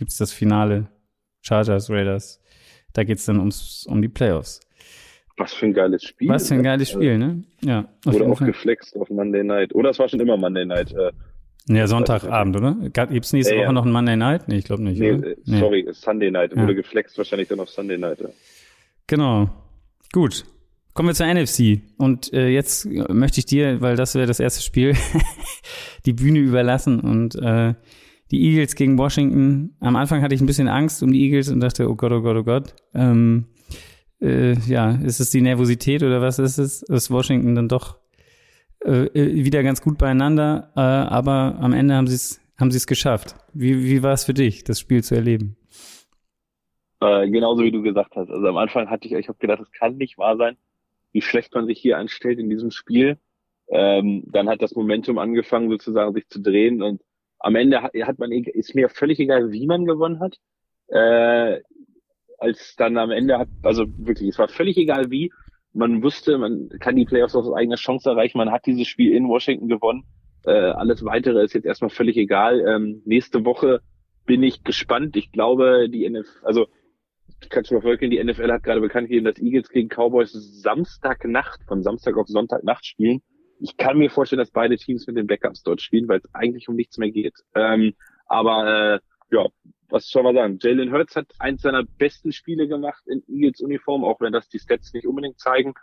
[0.00, 0.88] gibt's das Finale
[1.42, 2.40] Chargers, Raiders.
[2.94, 4.60] Da geht's dann ums, um die Playoffs.
[5.36, 6.28] Was für ein geiles Spiel.
[6.30, 7.44] Was für ein geiles Spiel, ne?
[7.62, 7.86] Ja.
[8.06, 8.46] Oder auch Fall.
[8.46, 9.74] geflext auf Monday Night.
[9.74, 10.92] Oder es war schon immer Monday Night.
[10.92, 11.12] Äh,
[11.68, 12.76] ja, Sonntagabend, oder?
[13.08, 13.72] Gibt's nächste ja, Woche ja.
[13.72, 14.48] noch ein Monday Night?
[14.48, 14.98] Nee, ich glaube nicht.
[14.98, 15.34] Nee, oder?
[15.44, 16.52] nee, sorry, Sunday Night.
[16.56, 16.62] Ja.
[16.62, 18.20] Wurde geflext wahrscheinlich dann auf Sunday Night.
[18.20, 18.28] Ja.
[19.06, 19.50] Genau.
[20.12, 20.46] Gut.
[20.94, 21.82] Kommen wir zur NFC.
[21.98, 24.94] Und äh, jetzt möchte ich dir, weil das wäre das erste Spiel,
[26.06, 27.74] die Bühne überlassen und äh,
[28.30, 29.76] die Eagles gegen Washington.
[29.80, 32.22] Am Anfang hatte ich ein bisschen Angst um die Eagles und dachte, oh Gott, oh
[32.22, 32.74] Gott, oh Gott.
[32.94, 33.46] Ähm,
[34.20, 36.82] äh, ja, ist es die Nervosität oder was ist es?
[36.82, 37.98] Ist Washington dann doch
[38.84, 42.76] äh, äh wieder ganz gut beieinander, äh, aber am Ende haben sie es haben sie
[42.76, 43.34] es geschafft.
[43.54, 45.56] Wie, wie war es für dich, das Spiel zu erleben?
[47.00, 48.30] Äh, genauso wie du gesagt hast.
[48.30, 50.58] Also am Anfang hatte ich, ich habe gedacht, es kann nicht wahr sein,
[51.12, 53.18] wie schlecht man sich hier anstellt in diesem Spiel.
[53.68, 57.00] Ähm, dann hat das Momentum angefangen, sozusagen sich zu drehen und
[57.40, 60.36] am Ende hat, hat man, ist mir völlig egal, wie man gewonnen hat.
[60.88, 61.60] Äh,
[62.38, 65.32] als dann am Ende hat, also wirklich, es war völlig egal wie.
[65.72, 68.38] Man wusste, man kann die Playoffs aus eigener Chance erreichen.
[68.38, 70.04] Man hat dieses Spiel in Washington gewonnen.
[70.44, 72.60] Äh, alles weitere ist jetzt erstmal völlig egal.
[72.66, 73.80] Ähm, nächste Woche
[74.26, 75.16] bin ich gespannt.
[75.16, 76.66] Ich glaube, die NFL, also
[77.50, 81.82] kannst du vorstellen, die NFL hat gerade bekannt gegeben, dass Eagles gegen Cowboys Samstagnacht, von
[81.82, 83.22] Samstag auf Sonntagnacht spielen.
[83.60, 86.68] Ich kann mir vorstellen, dass beide Teams mit den Backups dort spielen, weil es eigentlich
[86.68, 87.34] um nichts mehr geht.
[87.54, 87.94] Ähm,
[88.26, 89.46] aber äh, ja,
[89.88, 90.58] was soll man sagen?
[90.60, 94.58] Jalen Hurts hat eins seiner besten Spiele gemacht in Eagles Uniform, auch wenn das die
[94.58, 95.74] Stats nicht unbedingt zeigen.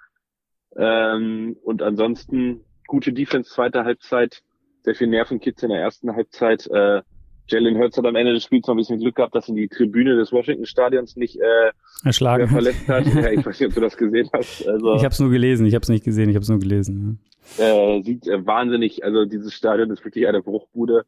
[0.76, 4.42] Ähm, und ansonsten gute Defense zweite Halbzeit,
[4.84, 6.68] sehr viel Nervenkitz in der ersten Halbzeit.
[6.68, 7.02] Äh,
[7.48, 9.68] Jalen Hurts hat am Ende des Spiels noch ein bisschen Glück gehabt, dass ihn die
[9.68, 11.72] Tribüne des Washington Stadions nicht äh,
[12.04, 13.06] erschlagen verletzt hat.
[13.14, 14.68] ja, ich weiß nicht, ob du das gesehen hast.
[14.68, 16.60] Also, ich habe es nur gelesen, ich habe es nicht gesehen, ich habe es nur
[16.60, 17.20] gelesen.
[17.58, 17.66] Ja.
[17.66, 21.06] Äh, sieht äh, wahnsinnig, also dieses Stadion ist wirklich eine Bruchbude.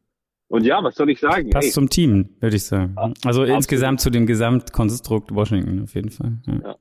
[0.48, 1.50] Und ja, was soll ich sagen?
[1.50, 1.72] Passt Ey.
[1.72, 2.94] zum Team, würde ich sagen.
[2.96, 3.48] Ja, also absolut.
[3.50, 6.32] insgesamt zu dem Gesamtkonstrukt Washington auf jeden Fall.
[6.46, 6.76] Ja.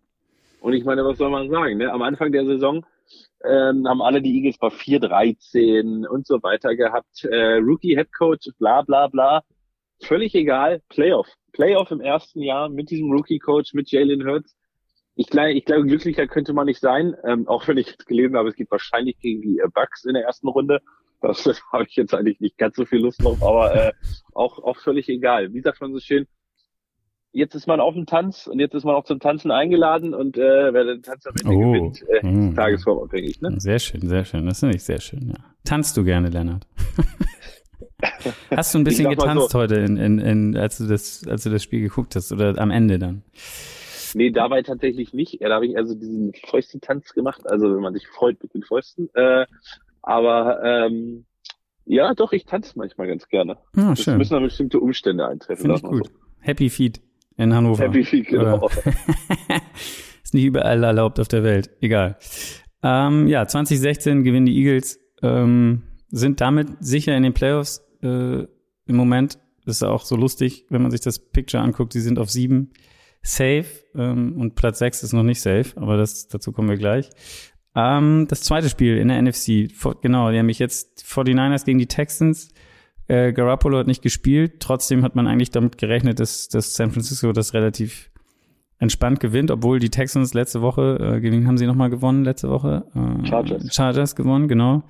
[0.61, 1.77] Und ich meine, was soll man sagen?
[1.77, 1.91] Ne?
[1.91, 2.83] Am Anfang der Saison
[3.45, 7.23] ähm, haben alle die Eagles bei 4-13 und so weiter gehabt.
[7.23, 9.43] Äh, Rookie Head Coach, bla bla bla.
[10.01, 10.81] Völlig egal.
[10.89, 11.27] Playoff.
[11.51, 14.55] Playoff im ersten Jahr mit diesem Rookie Coach, mit Jalen Hurts.
[15.15, 17.15] Ich glaube, ich glaube, glücklicher könnte man nicht sein.
[17.25, 20.13] Ähm, auch wenn ich jetzt gelesen habe, es geht wahrscheinlich gegen die äh, Bucks in
[20.13, 20.81] der ersten Runde.
[21.21, 23.91] Das, das habe ich jetzt eigentlich nicht ganz so viel Lust drauf, aber äh,
[24.33, 25.53] auch, auch völlig egal.
[25.53, 26.27] Wie sagt man so schön,
[27.31, 30.37] jetzt ist man auf dem Tanz und jetzt ist man auch zum Tanzen eingeladen und
[30.37, 32.55] äh, wer den Tanz am Ende oh, gewinnt, äh, mh.
[32.55, 33.41] tagesformabhängig.
[33.41, 33.55] Ne?
[33.59, 34.45] Sehr schön, sehr schön.
[34.45, 35.35] Das finde ich sehr schön, ja.
[35.63, 36.67] Tanzt du gerne, Lennart?
[38.51, 41.49] hast du ein bisschen getanzt so, heute, in, in, in, als, du das, als du
[41.49, 43.23] das Spiel geguckt hast oder am Ende dann?
[44.15, 45.39] Nee, dabei tatsächlich nicht.
[45.39, 48.63] Ja, da habe ich also diesen Fäustentanz gemacht, also wenn man sich freut mit den
[48.63, 49.09] Fäusten.
[49.13, 49.45] Äh,
[50.01, 51.25] aber ähm,
[51.85, 53.57] ja, doch, ich tanze manchmal ganz gerne.
[53.75, 54.13] Ah, schön.
[54.13, 55.61] Es müssen da bestimmte Umstände eintreffen.
[55.61, 56.07] Finde ich gut.
[56.07, 56.13] So.
[56.39, 57.01] Happy Feet
[57.39, 57.85] in Hannover.
[57.85, 58.69] Happy Feet, genau.
[60.23, 61.69] ist nicht überall erlaubt auf der Welt.
[61.81, 62.17] Egal.
[62.83, 68.47] Ähm, ja, 2016 gewinnen die Eagles, ähm, sind damit sicher in den Playoffs äh, im
[68.95, 69.39] Moment.
[69.65, 71.93] Das ist auch so lustig, wenn man sich das Picture anguckt.
[71.93, 72.71] Die sind auf sieben
[73.21, 77.09] safe ähm, und Platz sechs ist noch nicht safe, aber das, dazu kommen wir gleich.
[77.75, 79.69] Ähm, das zweite Spiel in der NFC,
[80.01, 82.49] genau, die haben mich jetzt 49ers gegen die Texans.
[83.09, 87.31] Äh, Garoppolo hat nicht gespielt, trotzdem hat man eigentlich damit gerechnet, dass, dass San Francisco
[87.31, 88.11] das relativ
[88.77, 92.85] entspannt gewinnt, obwohl die Texans letzte Woche, äh, gegen haben sie nochmal gewonnen letzte Woche?
[92.93, 93.73] Äh, Chargers.
[93.73, 94.83] Chargers gewonnen, genau.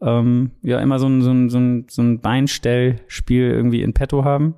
[0.00, 4.24] Ähm, ja, immer so ein, so ein, so ein, so ein Beinstellspiel irgendwie in petto
[4.24, 4.54] haben.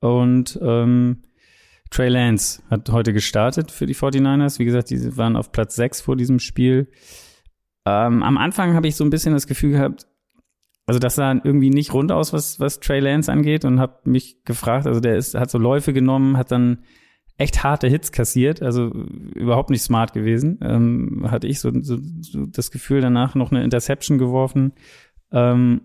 [0.00, 1.22] Und ähm,
[1.90, 4.58] Trey Lance hat heute gestartet für die 49ers.
[4.58, 6.88] Wie gesagt, die waren auf Platz 6 vor diesem Spiel.
[7.86, 10.08] Ähm, am Anfang habe ich so ein bisschen das Gefühl gehabt,
[10.88, 14.42] also das sah irgendwie nicht rund aus, was, was Trey Lance angeht und habe mich
[14.44, 16.78] gefragt, also der ist, hat so Läufe genommen, hat dann
[17.36, 18.86] echt harte Hits kassiert, also
[19.34, 20.58] überhaupt nicht smart gewesen.
[20.62, 24.72] Ähm, hatte ich so, so, so das Gefühl, danach noch eine Interception geworfen.
[25.30, 25.82] Ähm,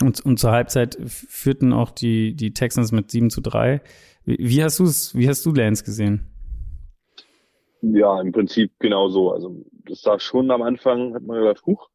[0.00, 3.82] und, und zur Halbzeit führten auch die, die Texans mit 7 zu 3.
[4.24, 6.28] Wie hast du es, wie hast du Lance gesehen?
[7.82, 9.32] Ja, im Prinzip genauso.
[9.32, 11.90] Also das sah schon am Anfang, hat man gedacht, huch,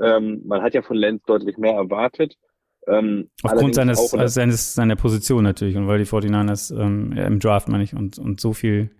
[0.00, 2.36] ähm, man hat ja von Lance deutlich mehr erwartet.
[2.86, 7.68] Ähm, Aufgrund seines, also seines, seiner Position natürlich und weil die 49ers ähm, im Draft,
[7.68, 8.90] meine ich, und, und so viel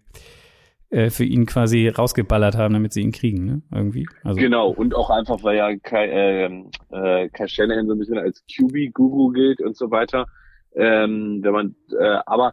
[0.91, 3.63] äh, für ihn quasi rausgeballert haben, damit sie ihn kriegen, ne?
[3.75, 4.07] Irgendwie.
[4.23, 4.39] Also.
[4.39, 6.45] Genau, und auch einfach, weil ja Kai, äh,
[6.91, 10.27] äh, Kai Shanahan so ein bisschen als QB-Guru gilt und so weiter
[10.75, 12.53] Ähm, wenn man, äh, aber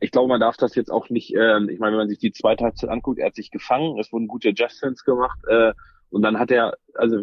[0.00, 2.32] ich glaube, man darf das jetzt auch nicht, äh, ich meine, wenn man sich die
[2.32, 5.72] zweite Halbzeit anguckt, er hat sich gefangen, es wurden gute Adjustments gemacht, äh,
[6.10, 7.18] und dann hat er, also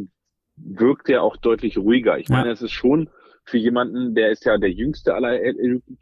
[0.58, 2.18] wirkt er auch deutlich ruhiger.
[2.18, 3.10] Ich meine, es ist schon
[3.46, 5.40] für jemanden, der ist ja der jüngste aller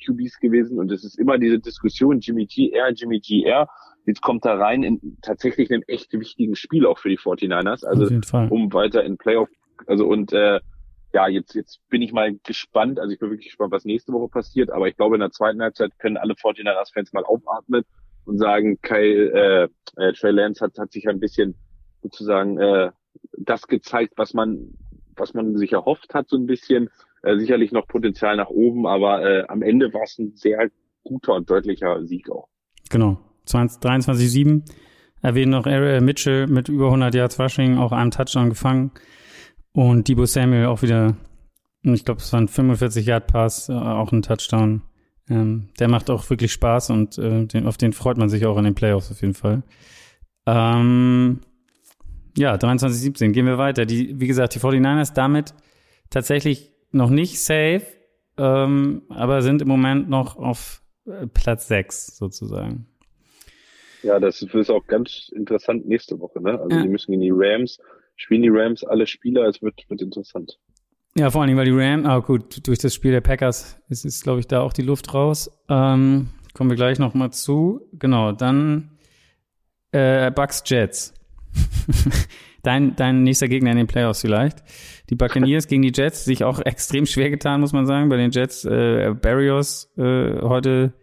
[0.04, 3.68] QBs gewesen und es ist immer diese Diskussion, Jimmy GR, Jimmy GR.
[4.08, 8.06] Jetzt kommt er rein in tatsächlich einem echt wichtigen Spiel auch für die 49ers, also
[8.50, 9.50] um weiter in Playoff,
[9.86, 10.60] also und äh,
[11.14, 14.28] ja, jetzt, jetzt bin ich mal gespannt, also ich bin wirklich gespannt, was nächste Woche
[14.28, 17.84] passiert, aber ich glaube, in der zweiten Halbzeit können alle 49ers-Fans mal aufatmen
[18.26, 21.56] und sagen, Kyle, äh, äh, Trey Lance hat, hat sich ein bisschen
[22.02, 22.92] sozusagen äh,
[23.38, 24.76] das gezeigt, was man,
[25.16, 26.90] was man sich erhofft hat, so ein bisschen.
[27.26, 30.70] Äh, sicherlich noch Potenzial nach oben, aber äh, am Ende war es ein sehr
[31.04, 32.48] guter und deutlicher Sieg auch.
[32.92, 33.18] Genau,
[33.48, 34.62] 23-7.
[35.24, 38.92] Erwähnen noch Ariel Mitchell mit über 100 Yards Rushing, auch einem Touchdown gefangen.
[39.72, 41.18] Und Debo Samuel auch wieder,
[41.82, 44.84] ich glaube, es war ein 45 Yard Pass, äh, auch ein Touchdown.
[45.28, 48.58] Ähm, der macht auch wirklich Spaß und äh, den, auf den freut man sich auch
[48.58, 49.64] in den Playoffs auf jeden Fall.
[50.46, 51.42] Ähm,
[52.38, 53.86] ja, 23-17, gehen wir weiter.
[53.86, 55.54] Die, wie gesagt, die 49ers damit
[56.10, 57.86] tatsächlich noch nicht safe,
[58.38, 62.88] ähm, aber sind im Moment noch auf äh, Platz 6 sozusagen.
[64.04, 66.60] Ja, das ist auch ganz interessant nächste Woche, ne?
[66.60, 66.84] Also ja.
[66.84, 67.80] die müssen in die Rams,
[68.16, 70.60] spielen die Rams alle Spieler, es wird, wird interessant.
[71.18, 74.06] Ja, vor allen Dingen, weil die Rams, ah gut, durch das Spiel der Packers ist,
[74.06, 75.50] ist glaube ich, da auch die Luft raus.
[75.70, 77.82] Ähm, kommen wir gleich nochmal zu.
[77.94, 78.92] Genau, dann
[79.92, 81.15] äh, Bucks Jets.
[82.64, 84.64] dein, dein nächster Gegner in den Playoffs vielleicht.
[85.10, 88.10] Die Buccaneers gegen die Jets, sich auch extrem schwer getan, muss man sagen.
[88.10, 90.94] Bei den Jets, äh, Barrios äh, heute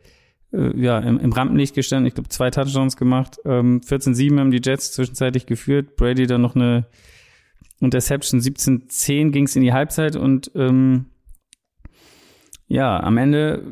[0.53, 2.07] äh, ja im, im Rampenlicht gestanden.
[2.07, 3.39] Ich glaube, zwei Touchdowns gemacht.
[3.45, 5.97] Ähm, 14-7 haben die Jets zwischenzeitlich geführt.
[5.97, 6.87] Brady dann noch eine
[7.81, 8.41] Interception.
[8.41, 11.07] 17-10 ging es in die Halbzeit und ähm,
[12.73, 13.63] ja, am Ende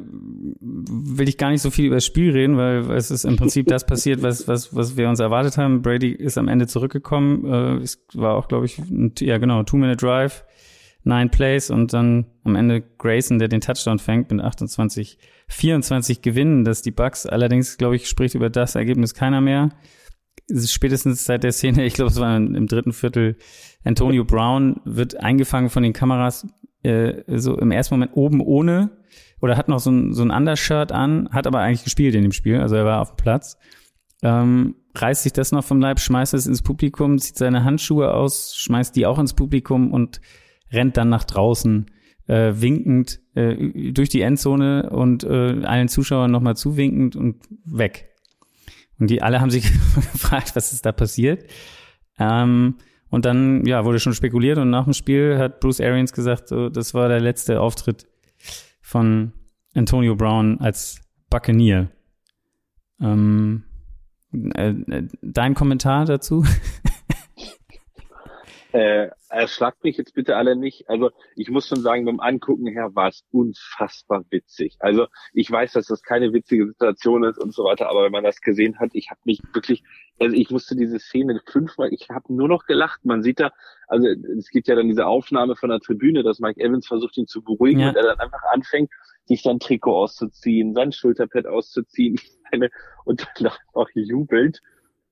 [0.61, 3.67] will ich gar nicht so viel über das Spiel reden, weil es ist im Prinzip
[3.67, 5.81] das passiert, was, was, was wir uns erwartet haben.
[5.81, 7.47] Brady ist am Ende zurückgekommen.
[7.47, 10.45] Äh, es war auch, glaube ich, ein, ja genau, Two-Minute-Drive,
[11.05, 16.65] nine Plays und dann am Ende Grayson, der den Touchdown fängt mit 28, 24 gewinnen,
[16.65, 17.25] dass die Bucks.
[17.25, 19.71] Allerdings, glaube ich, spricht über das Ergebnis keiner mehr.
[20.55, 23.37] Spätestens seit der Szene, ich glaube, es war im dritten Viertel,
[23.83, 26.47] Antonio Brown wird eingefangen von den Kameras
[26.83, 28.91] äh, so im ersten Moment oben ohne
[29.41, 32.33] oder hat noch so ein, so ein Undershirt an, hat aber eigentlich gespielt in dem
[32.33, 33.59] Spiel, also er war auf dem Platz.
[34.23, 38.55] Ähm, reißt sich das noch vom Leib, schmeißt es ins Publikum, zieht seine Handschuhe aus,
[38.57, 40.21] schmeißt die auch ins Publikum und
[40.71, 41.87] rennt dann nach draußen,
[42.27, 48.11] äh, winkend äh, durch die Endzone und äh, allen Zuschauern nochmal zuwinkend und weg.
[48.99, 49.65] Und die alle haben sich
[50.13, 51.45] gefragt, was ist da passiert.
[52.19, 52.77] Ähm,
[53.11, 56.69] und dann, ja, wurde schon spekuliert und nach dem Spiel hat Bruce Arians gesagt, so,
[56.69, 58.07] das war der letzte Auftritt
[58.81, 59.33] von
[59.75, 61.89] Antonio Brown als Buccaneer.
[63.01, 63.65] Ähm,
[64.33, 66.45] äh, äh dein Kommentar dazu?
[68.73, 70.89] Äh, erschlagt mich jetzt bitte alle nicht.
[70.89, 74.77] Also ich muss schon sagen, beim Angucken her war es unfassbar witzig.
[74.79, 78.25] Also ich weiß, dass das keine witzige Situation ist und so weiter, aber wenn man
[78.25, 79.83] das gesehen hat, ich habe mich wirklich,
[80.21, 83.05] also ich musste diese Szene fünfmal, ich habe nur noch gelacht.
[83.05, 83.51] Man sieht da,
[83.89, 87.27] also es gibt ja dann diese Aufnahme von der Tribüne, dass Mike Evans versucht, ihn
[87.27, 87.89] zu beruhigen ja.
[87.89, 88.91] und er dann einfach anfängt,
[89.25, 92.21] sich sein Trikot auszuziehen, sein Schulterpad auszuziehen
[93.05, 94.61] und dann auch jubelt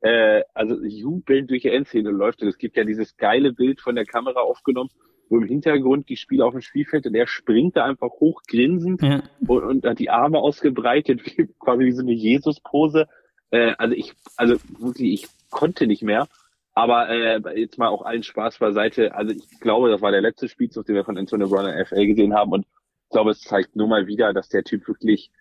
[0.00, 2.42] äh, also jubelnd durch die Endszene läuft.
[2.42, 4.90] Und es gibt ja dieses geile Bild von der Kamera aufgenommen,
[5.28, 9.02] wo im Hintergrund die Spieler auf dem Spielfeld und er springt da einfach hoch grinsend
[9.02, 9.22] ja.
[9.46, 13.06] und, und hat die Arme ausgebreitet, wie, quasi wie so eine Jesus-Pose.
[13.50, 16.28] Äh, also ich, also wirklich, ich konnte nicht mehr.
[16.74, 19.14] Aber äh, jetzt mal auch allen Spaß beiseite.
[19.14, 22.06] Also ich glaube, das war der letzte Spielzug, den wir von Antonio Brown in FL
[22.06, 22.52] gesehen haben.
[22.52, 25.32] Und ich glaube, es zeigt nur mal wieder, dass der Typ wirklich,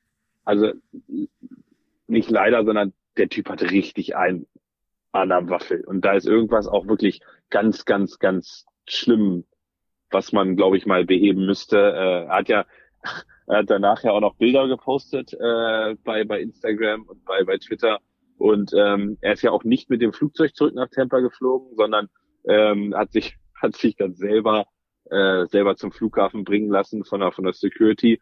[0.46, 0.72] also
[2.08, 4.48] nicht leider, sondern der Typ hat richtig einen
[5.12, 5.84] an der Waffel.
[5.86, 9.46] Und da ist irgendwas auch wirklich ganz, ganz, ganz schlimm,
[10.10, 11.78] was man, glaube ich, mal beheben müsste.
[11.78, 12.66] Äh, er hat ja,
[13.48, 17.58] er hat danach ja auch noch Bilder gepostet äh, bei, bei Instagram und bei, bei
[17.58, 18.00] Twitter.
[18.38, 22.08] Und ähm, er ist ja auch nicht mit dem Flugzeug zurück nach Tampa geflogen, sondern
[22.48, 24.68] ähm, hat sich hat sich dann selber
[25.10, 28.22] äh, selber zum Flughafen bringen lassen von der von der Security.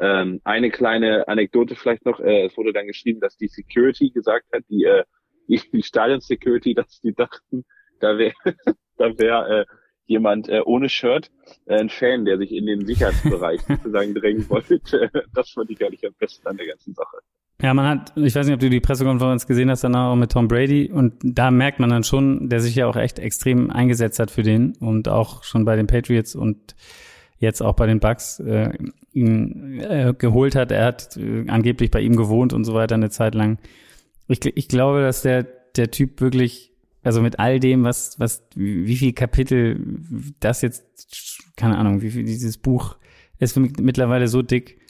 [0.00, 4.46] Ähm, eine kleine Anekdote vielleicht noch: äh, Es wurde dann geschrieben, dass die Security gesagt
[4.52, 5.04] hat, die äh,
[5.48, 7.64] die Stadion-Security, dass die dachten,
[8.00, 8.34] da wäre
[8.98, 9.64] da wär, äh,
[10.06, 11.30] jemand äh, ohne Shirt,
[11.66, 14.80] äh, ein Fan, der sich in den Sicherheitsbereich sozusagen drängen wollte.
[15.34, 17.18] Das fand ich gar nicht am besten an der ganzen Sache.
[17.60, 20.30] Ja, man hat, ich weiß nicht, ob du die Pressekonferenz gesehen hast, danach auch mit
[20.30, 24.20] Tom Brady und da merkt man dann schon, der sich ja auch echt extrem eingesetzt
[24.20, 26.76] hat für den und auch schon bei den Patriots und
[27.38, 28.72] jetzt auch bei den Bucks äh,
[29.12, 30.72] ihn äh, geholt hat.
[30.72, 33.58] Er hat äh, angeblich bei ihm gewohnt und so weiter eine Zeit lang.
[34.26, 35.44] Ich, ich glaube, dass der,
[35.76, 36.72] der Typ wirklich,
[37.02, 39.80] also mit all dem, was, was, wie viel Kapitel
[40.40, 40.84] das jetzt,
[41.56, 42.96] keine Ahnung, wie viel dieses Buch
[43.38, 44.80] ist mittlerweile so dick,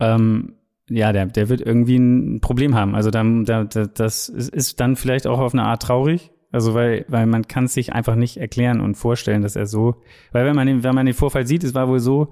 [0.00, 0.54] ähm,
[0.90, 2.94] ja, der, der wird irgendwie ein Problem haben.
[2.94, 6.30] Also dann, da, das ist dann vielleicht auch auf eine Art traurig.
[6.50, 10.02] Also weil, weil man kann es sich einfach nicht erklären und vorstellen, dass er so,
[10.32, 12.30] weil wenn man den, wenn man den Vorfall sieht, es war wohl so,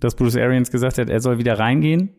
[0.00, 2.10] dass Bruce Arians gesagt hat, er soll wieder reingehen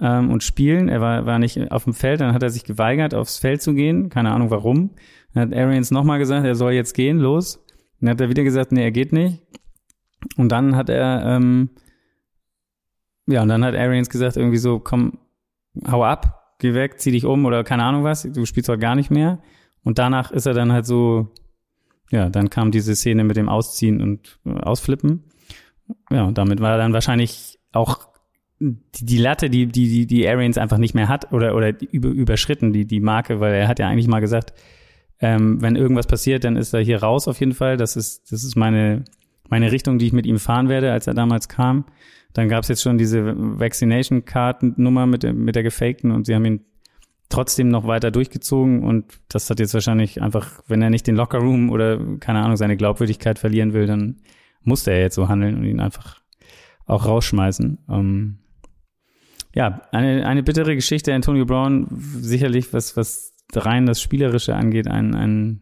[0.00, 0.88] ähm, und spielen.
[0.88, 3.74] Er war, war nicht auf dem Feld, dann hat er sich geweigert, aufs Feld zu
[3.74, 4.08] gehen.
[4.08, 4.90] Keine Ahnung warum.
[5.32, 7.64] Dann hat Arians nochmal gesagt, er soll jetzt gehen, los.
[8.00, 9.42] Dann hat er wieder gesagt, nee, er geht nicht.
[10.36, 11.70] Und dann hat er ähm,
[13.28, 15.18] ja, und dann hat Arians gesagt, irgendwie so, komm,
[15.86, 18.94] hau ab, geh weg, zieh dich um oder keine Ahnung was, du spielst heute gar
[18.94, 19.38] nicht mehr.
[19.88, 21.28] Und danach ist er dann halt so,
[22.10, 25.24] ja, dann kam diese Szene mit dem Ausziehen und äh, Ausflippen.
[26.10, 28.10] Ja, und damit war er dann wahrscheinlich auch
[28.60, 32.10] die, die Latte, die, die, die, die Arians einfach nicht mehr hat oder, oder über,
[32.10, 34.52] überschritten, die, die Marke, weil er hat ja eigentlich mal gesagt,
[35.20, 37.78] ähm, wenn irgendwas passiert, dann ist er hier raus auf jeden Fall.
[37.78, 39.04] Das ist, das ist meine,
[39.48, 41.86] meine Richtung, die ich mit ihm fahren werde, als er damals kam.
[42.34, 46.34] Dann gab es jetzt schon diese Vaccination Card Nummer mit, mit der gefakten und sie
[46.34, 46.60] haben ihn
[47.28, 51.38] trotzdem noch weiter durchgezogen und das hat jetzt wahrscheinlich einfach, wenn er nicht den Locker
[51.38, 54.16] Room oder keine Ahnung seine Glaubwürdigkeit verlieren will, dann
[54.62, 56.20] musste er jetzt so handeln und ihn einfach
[56.86, 57.78] auch rausschmeißen.
[57.90, 58.38] Ähm,
[59.54, 61.12] ja, eine, eine bittere Geschichte.
[61.12, 65.60] Antonio Brown sicherlich, was, was rein das Spielerische angeht, ein, ein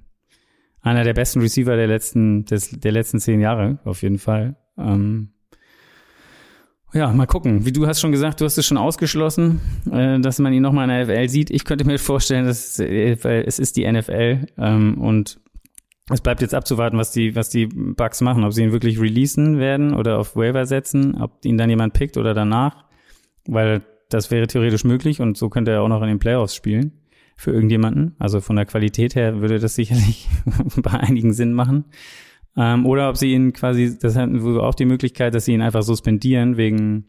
[0.86, 4.56] einer der besten Receiver der letzten, des, der letzten zehn Jahre, auf jeden Fall.
[4.78, 5.30] Ähm,
[6.96, 7.66] ja, mal gucken.
[7.66, 10.88] Wie du hast schon gesagt, du hast es schon ausgeschlossen, äh, dass man ihn nochmal
[10.88, 11.50] in der NFL sieht.
[11.50, 15.38] Ich könnte mir vorstellen, dass äh, es ist die NFL ähm, und
[16.08, 19.58] es bleibt jetzt abzuwarten, was die, was die Bugs machen, ob sie ihn wirklich releasen
[19.58, 22.84] werden oder auf Waiver setzen, ob ihn dann jemand pickt oder danach,
[23.46, 26.92] weil das wäre theoretisch möglich und so könnte er auch noch in den Playoffs spielen
[27.36, 28.14] für irgendjemanden.
[28.18, 30.28] Also von der Qualität her würde das sicherlich
[30.76, 31.84] bei einigen Sinn machen.
[32.56, 35.62] Ähm, oder ob sie ihn quasi, das hatten wir auch die Möglichkeit, dass sie ihn
[35.62, 37.04] einfach suspendieren wegen,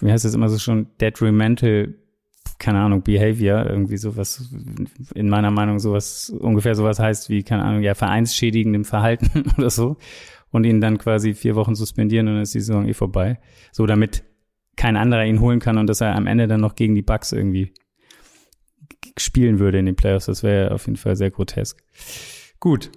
[0.00, 1.94] wie heißt das immer so schon, detrimental,
[2.58, 4.52] keine Ahnung, behavior, irgendwie sowas,
[5.14, 9.96] in meiner Meinung sowas, ungefähr sowas heißt wie, keine Ahnung, ja, vereinsschädigendem Verhalten oder so.
[10.50, 13.40] Und ihn dann quasi vier Wochen suspendieren und dann ist die Saison eh vorbei.
[13.72, 14.24] So, damit
[14.76, 17.32] kein anderer ihn holen kann und dass er am Ende dann noch gegen die Bugs
[17.32, 17.72] irgendwie
[19.18, 20.26] spielen würde in den Playoffs.
[20.26, 21.82] Das wäre auf jeden Fall sehr grotesk.
[22.60, 22.90] Gut,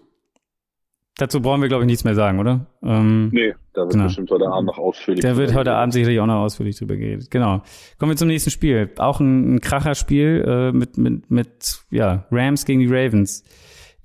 [1.18, 2.68] Dazu brauchen wir, glaube ich, nichts mehr sagen, oder?
[2.82, 4.06] Ähm, nee, da wird genau.
[4.06, 5.22] bestimmt heute Abend noch ausführlich.
[5.22, 7.30] Da wird heute Abend sicherlich auch noch ausführlich drüber geredet.
[7.30, 7.62] Genau.
[7.98, 8.90] Kommen wir zum nächsten Spiel.
[8.98, 13.44] Auch ein, ein Kracherspiel äh, mit, mit, mit ja, Rams gegen die Ravens.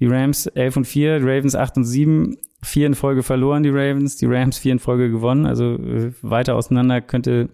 [0.00, 2.36] Die Rams 11 und 4, die Ravens 8 und 7.
[2.62, 4.16] Vier in Folge verloren, die Ravens.
[4.16, 5.46] Die Rams vier in Folge gewonnen.
[5.46, 7.50] Also äh, weiter auseinander könnte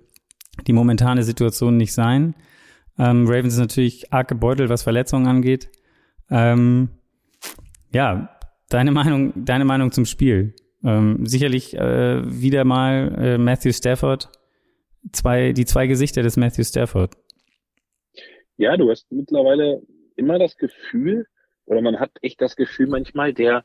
[0.67, 2.35] die momentane Situation nicht sein.
[2.99, 5.71] Ähm, Ravens ist natürlich arg gebeutelt, was Verletzungen angeht.
[6.31, 6.89] Ähm,
[7.93, 8.31] ja,
[8.71, 10.55] Deine Meinung, deine Meinung zum Spiel?
[10.85, 14.29] Ähm, sicherlich äh, wieder mal äh, Matthew Stafford,
[15.13, 17.17] zwei, die zwei Gesichter des Matthew Stafford.
[18.57, 19.83] Ja, du hast mittlerweile
[20.15, 21.27] immer das Gefühl,
[21.67, 23.65] oder man hat echt das Gefühl manchmal, der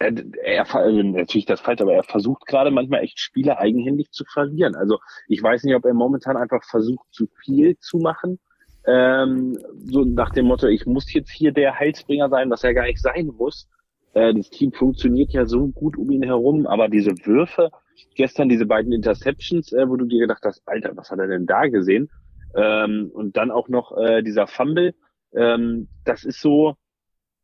[0.00, 4.24] er, er also natürlich das falsch, aber er versucht gerade manchmal echt Spiele eigenhändig zu
[4.24, 4.74] verlieren.
[4.74, 4.98] Also
[5.28, 8.40] ich weiß nicht, ob er momentan einfach versucht, zu viel zu machen
[8.86, 12.84] ähm, so nach dem Motto, ich muss jetzt hier der Heilsbringer sein, was er gar
[12.84, 13.68] nicht sein muss.
[14.14, 17.70] Äh, das Team funktioniert ja so gut um ihn herum, aber diese Würfe,
[18.14, 21.46] gestern diese beiden Interceptions, äh, wo du dir gedacht hast, Alter, was hat er denn
[21.46, 22.10] da gesehen?
[22.54, 24.94] Ähm, und dann auch noch äh, dieser Fumble,
[25.34, 26.74] ähm, das ist so,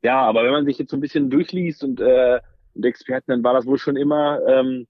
[0.02, 2.40] ja, aber wenn man sich jetzt so ein bisschen durchliest und, äh,
[2.74, 4.86] und Experten, dann war das wohl schon immer ähm,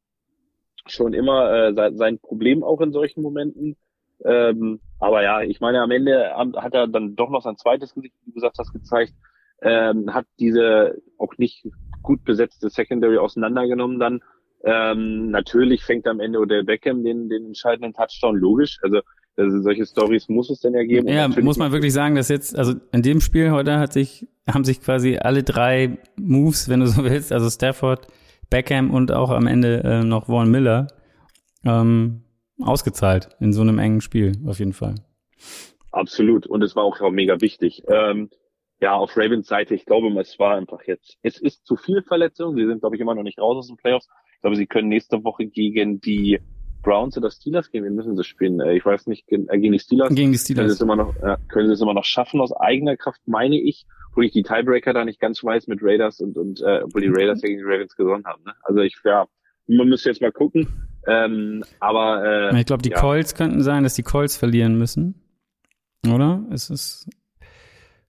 [0.86, 3.76] schon immer äh, sein Problem auch in solchen Momenten.
[4.24, 8.14] Ähm, aber ja, ich meine, am Ende hat er dann doch noch sein zweites Gesicht,
[8.22, 9.12] wie du gesagt hast, gezeigt,
[9.62, 11.66] ähm, hat diese auch nicht
[12.02, 14.20] gut besetzte Secondary auseinandergenommen dann.
[14.64, 18.78] Ähm, natürlich fängt am Ende Odell Beckham den, den entscheidenden Touchdown, logisch.
[18.82, 19.00] Also
[19.36, 21.08] also solche Stories muss es denn ergeben.
[21.08, 24.64] Ja, muss man wirklich sagen, dass jetzt, also in dem Spiel heute hat sich, haben
[24.64, 28.06] sich quasi alle drei Moves, wenn du so willst, also Stafford,
[28.48, 30.86] Beckham und auch am Ende äh, noch Vaughn Miller,
[31.64, 32.23] ähm,
[32.60, 34.94] ausgezahlt in so einem engen Spiel, auf jeden Fall.
[35.90, 36.46] Absolut.
[36.46, 37.82] Und es war auch mega wichtig.
[37.88, 38.30] Ähm,
[38.80, 42.56] ja, auf Ravens Seite, ich glaube, es war einfach jetzt, es ist zu viel Verletzung.
[42.56, 44.08] Sie sind, glaube ich, immer noch nicht raus aus den Playoffs.
[44.34, 46.40] Ich glaube, sie können nächste Woche gegen die
[46.82, 47.82] Browns oder Steelers gehen.
[47.82, 48.60] Wir müssen sie spielen.
[48.60, 50.14] Äh, ich weiß nicht, äh, gegen die Steelers.
[50.14, 50.58] Gegen die Steelers.
[50.58, 53.20] Können sie es immer noch, äh, können sie es immer noch schaffen aus eigener Kraft,
[53.26, 53.86] meine ich.
[54.14, 57.08] Wo ich die Tiebreaker da nicht ganz weiß mit Raiders und, und äh, obwohl die
[57.08, 58.44] Raiders ja gegen die Ravens gewonnen haben.
[58.44, 58.52] Ne?
[58.62, 59.26] Also ich, ja,
[59.66, 60.68] man müsste jetzt mal gucken.
[61.06, 62.98] Ähm, aber äh, ich glaube, die ja.
[62.98, 65.14] Colts könnten sein, dass die Colts verlieren müssen.
[66.06, 66.44] Oder?
[66.50, 67.08] Es ist,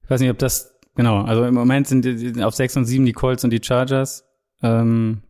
[0.04, 3.06] ich weiß nicht, ob das, genau, also im Moment sind die, auf 6 und 7
[3.06, 4.28] die Colts und die Chargers.
[4.62, 5.22] Ähm,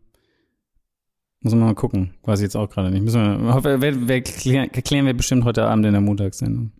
[1.40, 2.14] muss man mal gucken.
[2.22, 3.02] Weiß ich jetzt auch gerade nicht.
[3.02, 6.72] Müssen wir, hoffe, wir, wir klären, klären wir bestimmt heute Abend in der Montagssendung.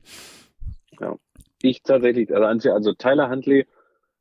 [1.00, 1.16] Ja.
[1.62, 3.66] Ich tatsächlich, also, also Tyler Huntley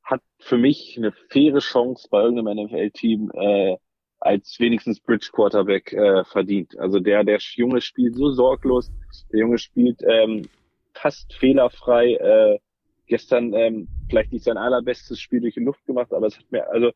[0.03, 3.77] hat für mich eine faire Chance bei irgendeinem NFL-Team äh,
[4.25, 6.77] als wenigstens Bridge Quarterback äh, verdient.
[6.79, 8.91] Also der, der Junge spielt so sorglos,
[9.31, 10.49] der Junge spielt ähm,
[10.93, 12.15] fast fehlerfrei.
[12.15, 12.59] Äh,
[13.05, 16.67] gestern ähm, vielleicht nicht sein allerbestes Spiel durch die Luft gemacht, aber es hat mir,
[16.71, 16.91] also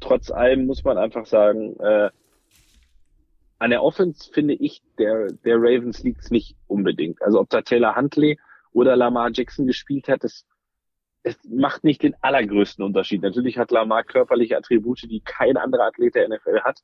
[0.00, 2.10] trotz allem muss man einfach sagen, äh,
[3.58, 7.22] an der Offense finde ich, der, der Ravens liegt's nicht unbedingt.
[7.22, 8.38] Also ob da Taylor Huntley
[8.72, 10.44] oder Lamar Jackson gespielt hat, das,
[11.26, 13.20] es macht nicht den allergrößten Unterschied.
[13.20, 16.82] Natürlich hat Lamar körperliche Attribute, die kein anderer Athlet der NFL hat.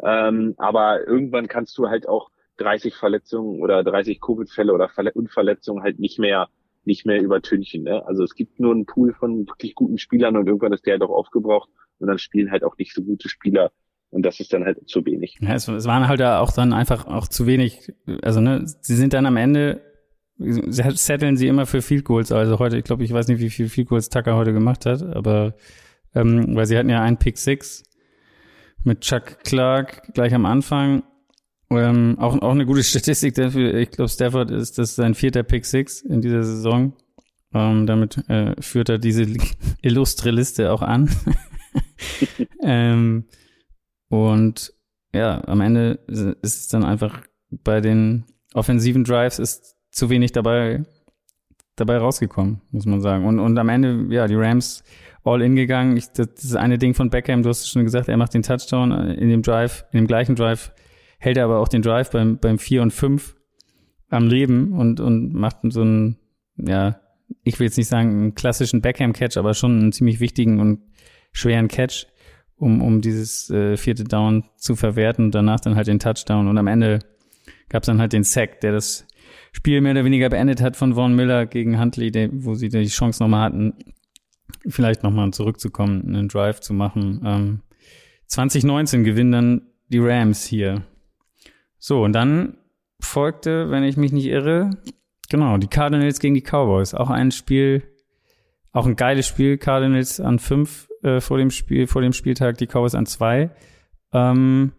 [0.00, 5.98] Ähm, aber irgendwann kannst du halt auch 30 Verletzungen oder 30 Covid-Fälle oder Unverletzungen halt
[5.98, 6.48] nicht mehr
[6.84, 7.82] nicht mehr übertünchen.
[7.82, 8.06] Ne?
[8.06, 11.02] Also es gibt nur einen Pool von wirklich guten Spielern und irgendwann ist der halt
[11.02, 11.68] auch aufgebraucht
[11.98, 13.70] und dann spielen halt auch nicht so gute Spieler
[14.10, 15.36] und das ist dann halt zu wenig.
[15.40, 17.92] Ja, es, es waren halt auch dann einfach auch zu wenig.
[18.22, 19.82] Also ne, sie sind dann am Ende
[20.40, 22.32] setteln sie immer für Field Goals.
[22.32, 25.02] Also heute, ich glaube, ich weiß nicht, wie viel Field Goals Tucker heute gemacht hat,
[25.02, 25.54] aber
[26.14, 27.82] ähm, weil sie hatten ja einen Pick Six
[28.82, 31.02] mit Chuck Clark gleich am Anfang.
[31.70, 33.74] Ähm, auch, auch eine gute Statistik dafür.
[33.74, 36.94] Ich glaube, Stafford ist das sein vierter Pick Six in dieser Saison.
[37.52, 39.26] Ähm, damit äh, führt er diese
[39.82, 41.10] illustre Liste auch an.
[42.62, 43.24] ähm,
[44.08, 44.72] und
[45.12, 48.24] ja, am Ende ist es dann einfach bei den
[48.54, 50.84] offensiven Drives ist zu wenig dabei,
[51.76, 53.26] dabei rausgekommen, muss man sagen.
[53.26, 54.84] Und, und am Ende, ja, die Rams
[55.24, 55.96] all in gegangen.
[55.96, 58.42] Ich, das, das eine Ding von Beckham, du hast es schon gesagt, er macht den
[58.42, 60.72] Touchdown in dem Drive, in dem gleichen Drive,
[61.18, 63.36] hält er aber auch den Drive beim, beim 4 und 5
[64.08, 66.16] am Leben und, und macht so einen,
[66.56, 67.00] ja,
[67.44, 70.80] ich will jetzt nicht sagen einen klassischen Beckham-Catch, aber schon einen ziemlich wichtigen und
[71.32, 72.06] schweren Catch,
[72.56, 76.48] um, um dieses äh, vierte Down zu verwerten und danach dann halt den Touchdown.
[76.48, 76.98] Und am Ende
[77.68, 79.06] gab es dann halt den Sack, der das
[79.52, 83.22] Spiel mehr oder weniger beendet hat von Vaughn Miller gegen Huntley, wo sie die Chance
[83.22, 83.74] nochmal hatten,
[84.68, 87.20] vielleicht nochmal zurückzukommen, einen Drive zu machen.
[87.24, 87.60] Ähm,
[88.26, 90.82] 2019 gewinnen dann die Rams hier.
[91.78, 92.58] So, und dann
[93.00, 94.70] folgte, wenn ich mich nicht irre,
[95.28, 96.94] genau, die Cardinals gegen die Cowboys.
[96.94, 97.82] Auch ein Spiel,
[98.72, 99.58] auch ein geiles Spiel.
[99.58, 103.50] Cardinals an fünf äh, vor dem Spiel, vor dem Spieltag, die Cowboys an zwei.
[104.12, 104.72] Ähm,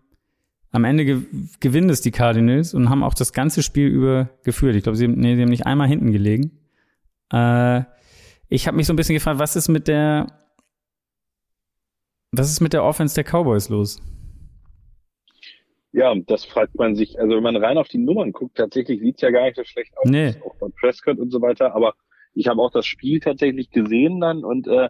[0.71, 1.21] am Ende ge
[1.59, 4.75] gewinnen es die Cardinals und haben auch das ganze Spiel über geführt.
[4.75, 6.59] Ich glaube, sie, nee, sie haben nicht einmal hinten gelegen.
[7.31, 7.83] Äh,
[8.47, 10.27] ich habe mich so ein bisschen gefragt, was ist mit der,
[12.31, 14.01] was ist mit der Offense der Cowboys los?
[15.93, 17.19] Ja, das fragt man sich.
[17.19, 19.97] Also wenn man rein auf die Nummern guckt, tatsächlich sieht's ja gar nicht so schlecht
[19.97, 20.33] aus, nee.
[20.45, 21.75] auch bei Prescott und so weiter.
[21.75, 21.95] Aber
[22.33, 24.87] ich habe auch das Spiel tatsächlich gesehen dann und äh,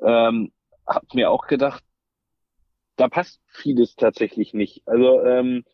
[0.00, 0.50] ähm,
[0.84, 1.84] habe mir auch gedacht,
[2.96, 4.82] da passt vieles tatsächlich nicht.
[4.86, 5.64] Also ähm,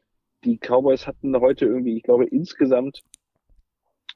[0.44, 3.02] die Cowboys hatten heute irgendwie, ich glaube, insgesamt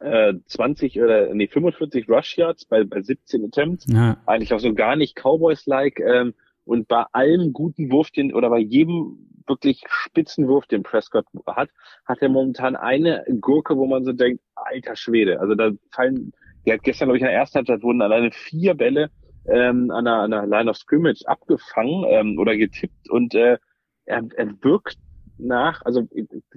[0.01, 3.87] äh, 20 oder nee, 45 Rush Yards bei, bei 17 Attempts.
[3.89, 4.19] Ja.
[4.27, 6.01] Eigentlich auch so gar nicht Cowboys-like.
[6.01, 6.35] Ähm,
[6.65, 11.71] und bei allem guten Wurf, den, oder bei jedem wirklich Spitzenwurf, den Prescott hat,
[12.07, 15.41] hat er momentan eine Gurke, wo man so denkt, alter Schwede.
[15.41, 16.33] Also da fallen,
[16.65, 19.11] der hat gestern, glaube ich, in der ersten Halbzeit wurden alleine vier Bälle
[19.47, 23.59] ähm, an, einer, an einer Line of Scrimmage abgefangen ähm, oder getippt und äh,
[24.05, 24.99] er, er wirkt
[25.39, 26.03] nach, also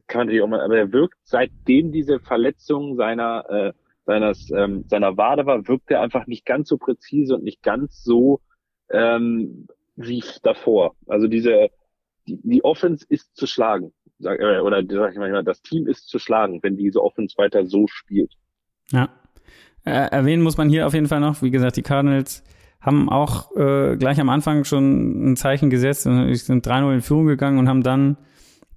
[0.07, 3.73] kann man natürlich auch mal, aber er wirkt seitdem diese Verletzung seiner äh,
[4.05, 8.03] seines, ähm, seiner Wade war, wirkt er einfach nicht ganz so präzise und nicht ganz
[8.03, 8.39] so
[8.91, 10.95] ähm, wie davor.
[11.07, 11.69] Also diese
[12.27, 13.93] die, die Offense ist zu schlagen.
[14.19, 17.65] Sag, äh, oder sag ich manchmal, das Team ist zu schlagen, wenn diese Offense weiter
[17.65, 18.33] so spielt.
[18.91, 19.09] Ja.
[19.86, 22.43] Äh, erwähnen muss man hier auf jeden Fall noch, wie gesagt, die Cardinals
[22.86, 27.25] haben auch äh, gleich am Anfang schon ein Zeichen gesetzt und sind 3-0 in Führung
[27.25, 28.17] gegangen und haben dann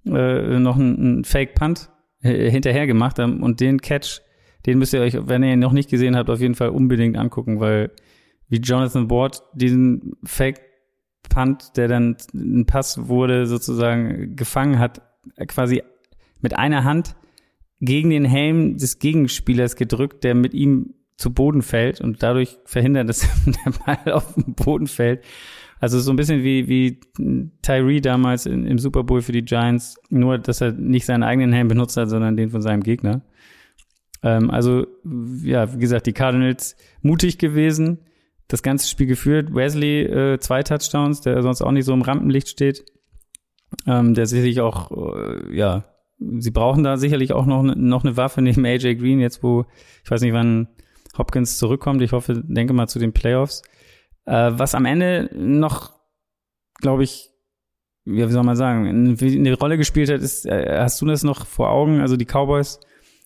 [0.06, 1.90] äh, noch einen, Fake-Punt
[2.22, 4.22] äh, hinterher gemacht ähm, und den Catch,
[4.64, 7.18] den müsst ihr euch, wenn ihr ihn noch nicht gesehen habt, auf jeden Fall unbedingt
[7.18, 7.90] angucken, weil
[8.48, 15.02] wie Jonathan Ward diesen Fake-Punt, der dann ein Pass wurde, sozusagen gefangen hat,
[15.48, 15.82] quasi
[16.40, 17.14] mit einer Hand
[17.80, 23.08] gegen den Helm des Gegenspielers gedrückt, der mit ihm zu Boden fällt und dadurch verhindert,
[23.08, 25.24] dass der Ball auf den Boden fällt.
[25.80, 27.00] Also so ein bisschen wie, wie
[27.62, 31.52] Tyree damals in, im Super Bowl für die Giants, nur dass er nicht seinen eigenen
[31.52, 33.22] Helm benutzt hat, sondern den von seinem Gegner.
[34.22, 34.86] Ähm, also,
[35.42, 37.98] ja, wie gesagt, die Cardinals mutig gewesen,
[38.48, 39.54] das ganze Spiel geführt.
[39.54, 42.84] Wesley äh, zwei Touchdowns, der sonst auch nicht so im Rampenlicht steht.
[43.86, 45.84] ähm, der sicherlich auch, äh, ja,
[46.18, 49.66] sie brauchen da sicherlich auch noch, noch eine Waffe neben AJ Green, jetzt wo,
[50.04, 50.68] ich weiß nicht, wann
[51.18, 52.02] Hopkins zurückkommt.
[52.02, 53.62] Ich hoffe, denke mal zu den Playoffs.
[54.24, 55.92] Äh, was am Ende noch,
[56.80, 57.30] glaube ich,
[58.04, 61.70] wie soll man sagen, eine Rolle gespielt hat, ist, äh, hast du das noch vor
[61.70, 62.00] Augen?
[62.00, 62.80] Also die Cowboys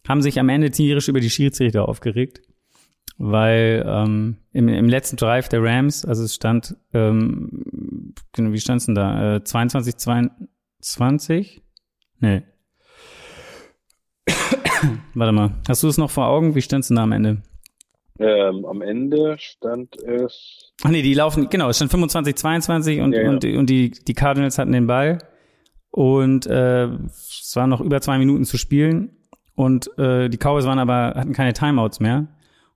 [0.08, 2.42] haben sich am Ende tierisch über die Schiedsrichter aufgeregt,
[3.16, 8.86] weil ähm, im, im letzten Drive der Rams, also es stand, ähm, wie stand es
[8.86, 9.36] denn da?
[9.36, 11.62] Äh, 22, 22?
[12.18, 12.42] Nee.
[15.14, 16.54] Warte mal, hast du es noch vor Augen?
[16.56, 17.42] Wie stand es denn da am Ende?
[18.22, 20.72] Ähm, am Ende stand es.
[20.84, 23.30] Ach nee, die laufen, genau, es stand 25, 22 und, ja, ja.
[23.30, 25.18] und, und die, die Cardinals hatten den Ball.
[25.90, 29.16] Und äh, es waren noch über zwei Minuten zu spielen.
[29.54, 32.28] Und äh, die Cowboys waren aber, hatten keine Timeouts mehr.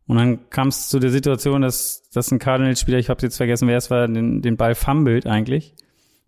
[0.07, 3.69] Und dann kam es zu der Situation, dass, dass ein Cardinals-Spieler, ich habe jetzt vergessen,
[3.69, 5.75] wer es war, den, den Ball fummelt eigentlich.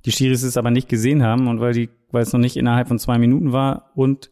[0.04, 2.88] Die Schiris es aber nicht gesehen haben und weil die, weil es noch nicht innerhalb
[2.88, 4.30] von zwei Minuten war und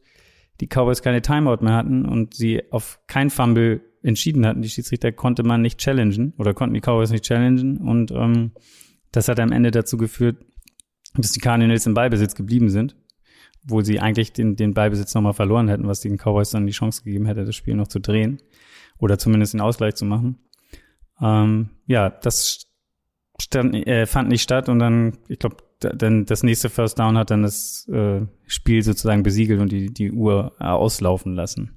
[0.60, 5.12] die Cowboys keine Timeout mehr hatten und sie auf kein Fumble entschieden hatten, die Schiedsrichter,
[5.12, 7.78] konnte man nicht challengen oder konnten die Cowboys nicht challengen.
[7.78, 8.52] Und ähm,
[9.12, 10.36] das hat am Ende dazu geführt,
[11.14, 12.96] dass die Cardinals im Ballbesitz geblieben sind,
[13.64, 17.02] obwohl sie eigentlich den, den Ballbesitz nochmal verloren hätten, was den Cowboys dann die Chance
[17.02, 18.40] gegeben hätte, das Spiel noch zu drehen
[18.98, 20.38] oder zumindest den Ausgleich zu machen.
[21.20, 22.66] Ähm, ja, das
[23.40, 27.30] stand, äh, fand nicht statt und dann, ich glaube, dann das nächste First Down hat
[27.30, 31.75] dann das äh, Spiel sozusagen besiegelt und die, die Uhr äh, auslaufen lassen.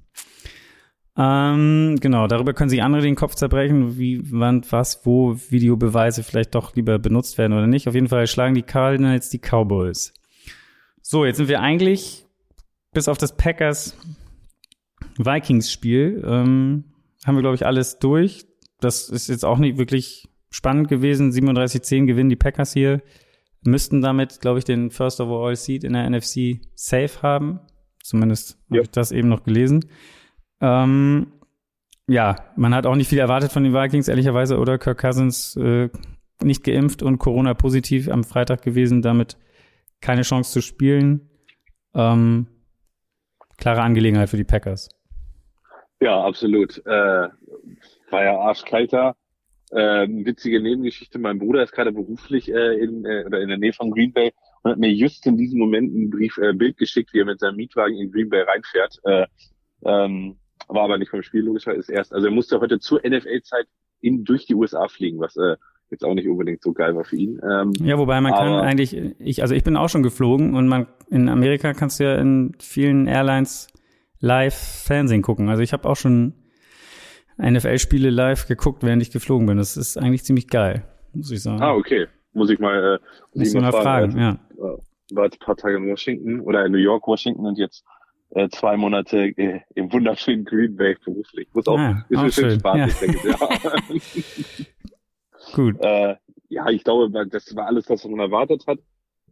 [1.16, 6.54] Ähm, genau, darüber können sich andere den Kopf zerbrechen, wie, wann, was, wo Videobeweise vielleicht
[6.54, 7.88] doch lieber benutzt werden oder nicht.
[7.88, 10.14] Auf jeden Fall schlagen die Cardinals die Cowboys.
[11.02, 12.26] So, jetzt sind wir eigentlich
[12.92, 13.96] bis auf das Packers
[15.18, 16.84] Vikings Spiel, ähm,
[17.24, 18.46] haben wir, glaube ich, alles durch.
[18.80, 21.30] Das ist jetzt auch nicht wirklich spannend gewesen.
[21.30, 23.02] 37-10 gewinnen die Packers hier.
[23.62, 27.60] Müssten damit, glaube ich, den First Overall Seed in der NFC safe haben.
[28.02, 28.76] Zumindest ja.
[28.76, 29.84] habe ich das eben noch gelesen.
[30.60, 31.32] Ähm,
[32.08, 34.78] ja, man hat auch nicht viel erwartet von den Vikings, ehrlicherweise, oder?
[34.78, 35.88] Kirk Cousins äh,
[36.42, 39.36] nicht geimpft und Corona-positiv am Freitag gewesen, damit
[40.00, 41.28] keine Chance zu spielen.
[41.94, 42.46] Ähm,
[43.58, 44.88] klare Angelegenheit für die Packers.
[46.00, 46.78] Ja, absolut.
[46.86, 47.28] Äh,
[48.10, 49.14] war ja arschkalter.
[49.70, 51.18] Äh, witzige Nebengeschichte.
[51.18, 54.32] Mein Bruder ist gerade beruflich äh, in, äh, oder in der Nähe von Green Bay
[54.62, 57.38] und hat mir just in diesem Moment ein Brief, äh, Bild geschickt, wie er mit
[57.38, 58.98] seinem Mietwagen in Green Bay reinfährt.
[59.04, 59.26] Äh,
[59.84, 60.36] ähm,
[60.74, 63.66] war aber nicht vom Spiel logischer, ist erst, also er musste heute zur NFL-Zeit
[64.00, 65.56] in, durch die USA fliegen, was äh,
[65.90, 67.40] jetzt auch nicht unbedingt so geil war für ihn.
[67.42, 70.86] Ähm, ja, wobei man kann eigentlich, ich, also ich bin auch schon geflogen und man
[71.08, 73.68] in Amerika kannst du ja in vielen Airlines
[74.20, 75.48] live Fernsehen gucken.
[75.48, 76.34] Also ich habe auch schon
[77.38, 79.56] NFL-Spiele live geguckt, während ich geflogen bin.
[79.56, 81.62] Das ist eigentlich ziemlich geil, muss ich sagen.
[81.62, 82.06] Ah, okay.
[82.32, 82.98] Muss ich mal, äh,
[83.34, 84.76] muss, muss ich mal fragen, fragen ja.
[85.12, 87.84] War jetzt ein paar Tage in Washington oder in New York, Washington und jetzt
[88.30, 91.48] äh, zwei Monate äh, im wunderschönen Green Bay beruflich.
[91.52, 92.86] Muss auch, ah, ist auch schön Spaß, ja.
[92.86, 94.64] ich denke, ja.
[95.54, 95.76] Gut.
[95.80, 96.16] Äh,
[96.48, 98.78] ja, ich glaube, das war alles, was man erwartet hat.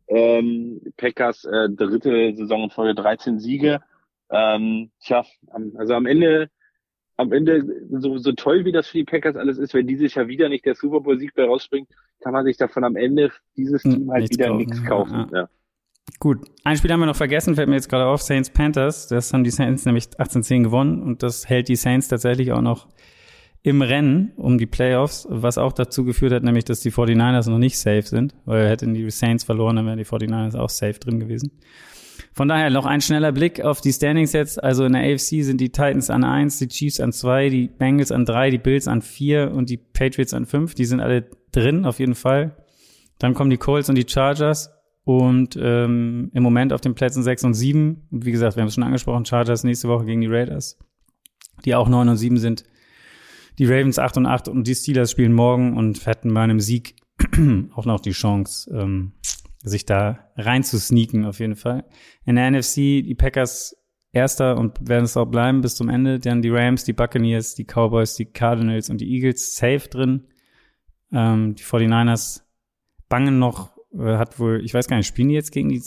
[0.09, 3.81] Ähm, Packers äh, dritte Saison in Folge 13 Siege.
[4.31, 5.25] Ähm, tja,
[5.77, 6.51] also am Ende,
[7.17, 10.29] am Ende, so, so toll wie das für die Packers alles ist, wenn dieses Jahr
[10.29, 11.89] wieder nicht der Super Bowl-Sieg bei rausspringt,
[12.21, 15.29] kann man sich davon am Ende dieses hm, Team halt nichts wieder nichts kaufen.
[15.33, 15.49] Ja, ja.
[16.21, 19.07] Gut, ein Spiel haben wir noch vergessen, fällt mir jetzt gerade auf, Saints Panthers.
[19.07, 22.89] Das haben die Saints nämlich 18-10 gewonnen und das hält die Saints tatsächlich auch noch
[23.63, 27.59] im Rennen um die Playoffs, was auch dazu geführt hat, nämlich, dass die 49ers noch
[27.59, 31.21] nicht safe sind, weil hätten die Saints verloren, dann wären die 49ers auch safe drin
[31.21, 31.53] gewesen.
[32.33, 34.63] Von daher noch ein schneller Blick auf die Standings jetzt.
[34.63, 38.13] Also in der AFC sind die Titans an eins, die Chiefs an zwei, die Bengals
[38.13, 40.75] an drei, die Bills an vier und die Patriots an fünf.
[40.75, 42.57] Die sind alle drin, auf jeden Fall.
[43.19, 44.71] Dann kommen die Colts und die Chargers
[45.09, 48.09] und ähm, im Moment auf den Plätzen 6 und 7.
[48.11, 50.79] Und wie gesagt, wir haben es schon angesprochen, Chargers nächste Woche gegen die Raiders,
[51.65, 52.65] die auch 9 und 7 sind.
[53.59, 56.97] Die Ravens 8 und 8 und die Steelers spielen morgen und hätten bei einem Sieg
[57.75, 59.13] auch noch die Chance, ähm,
[59.63, 61.87] sich da rein zu sneaken auf jeden Fall.
[62.27, 63.77] In der NFC die Packers
[64.13, 66.19] Erster und werden es auch bleiben bis zum Ende.
[66.19, 70.27] Dann die Rams, die Buccaneers, die Cowboys, die Cardinals und die Eagles safe drin.
[71.13, 72.43] Ähm, die 49ers
[73.09, 75.83] bangen noch äh, hat wohl, ich weiß gar nicht, spielen die jetzt gegen die,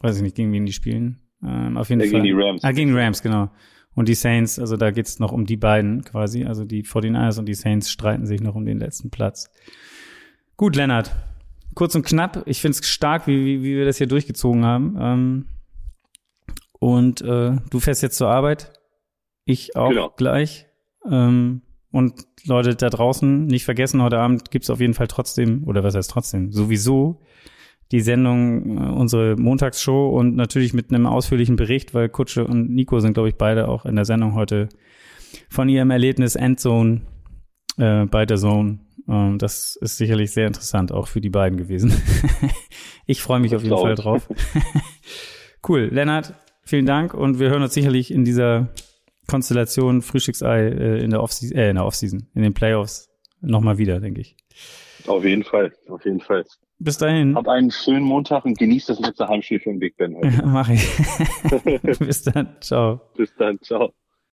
[0.00, 1.20] weiß ich nicht, gegen wen die spielen.
[1.42, 2.22] Ähm, auf jeden ja, Fall.
[2.22, 2.64] Gegen die Rams.
[2.64, 3.50] Ah, gegen Rams, genau.
[3.94, 6.44] Und die Saints, also da geht's noch um die beiden quasi.
[6.44, 9.50] Also die 49ers und die Saints streiten sich noch um den letzten Platz.
[10.56, 11.14] Gut, Lennart.
[11.74, 12.42] Kurz und knapp.
[12.46, 14.96] Ich finde es stark, wie, wie, wie wir das hier durchgezogen haben.
[15.00, 15.46] Ähm,
[16.78, 18.72] und äh, du fährst jetzt zur Arbeit.
[19.44, 20.10] Ich auch genau.
[20.16, 20.66] gleich.
[21.10, 25.82] Ähm, und Leute da draußen, nicht vergessen, heute Abend gibt's auf jeden Fall trotzdem, oder
[25.82, 27.20] was heißt trotzdem, sowieso
[27.92, 32.98] die Sendung, äh, unsere Montagsshow und natürlich mit einem ausführlichen Bericht, weil Kutsche und Nico
[33.00, 34.68] sind, glaube ich, beide auch in der Sendung heute
[35.48, 37.02] von ihrem Erlebnis Endzone
[37.78, 38.80] äh, bei der Zone.
[39.08, 41.92] Ähm, das ist sicherlich sehr interessant auch für die beiden gewesen.
[43.06, 44.28] ich freue mich das auf jeden Fall drauf.
[45.68, 45.88] cool.
[45.92, 48.68] Lennart, vielen Dank und wir hören uns sicherlich in dieser
[49.26, 53.08] Konstellation Frühstücksei äh, in der Offseason, äh, in der Offseason, in den Playoffs
[53.40, 54.36] nochmal wieder, denke ich.
[55.06, 56.44] Auf jeden Fall, auf jeden Fall.
[56.78, 57.34] Bis dahin.
[57.34, 60.42] Hab einen schönen Montag und genießt das letzte Heimspiel für den Big Ben heute.
[60.46, 60.86] Mach ich.
[61.98, 62.56] Bis dann.
[62.60, 63.00] Ciao.
[63.16, 63.58] Bis dann.
[63.62, 63.92] Ciao.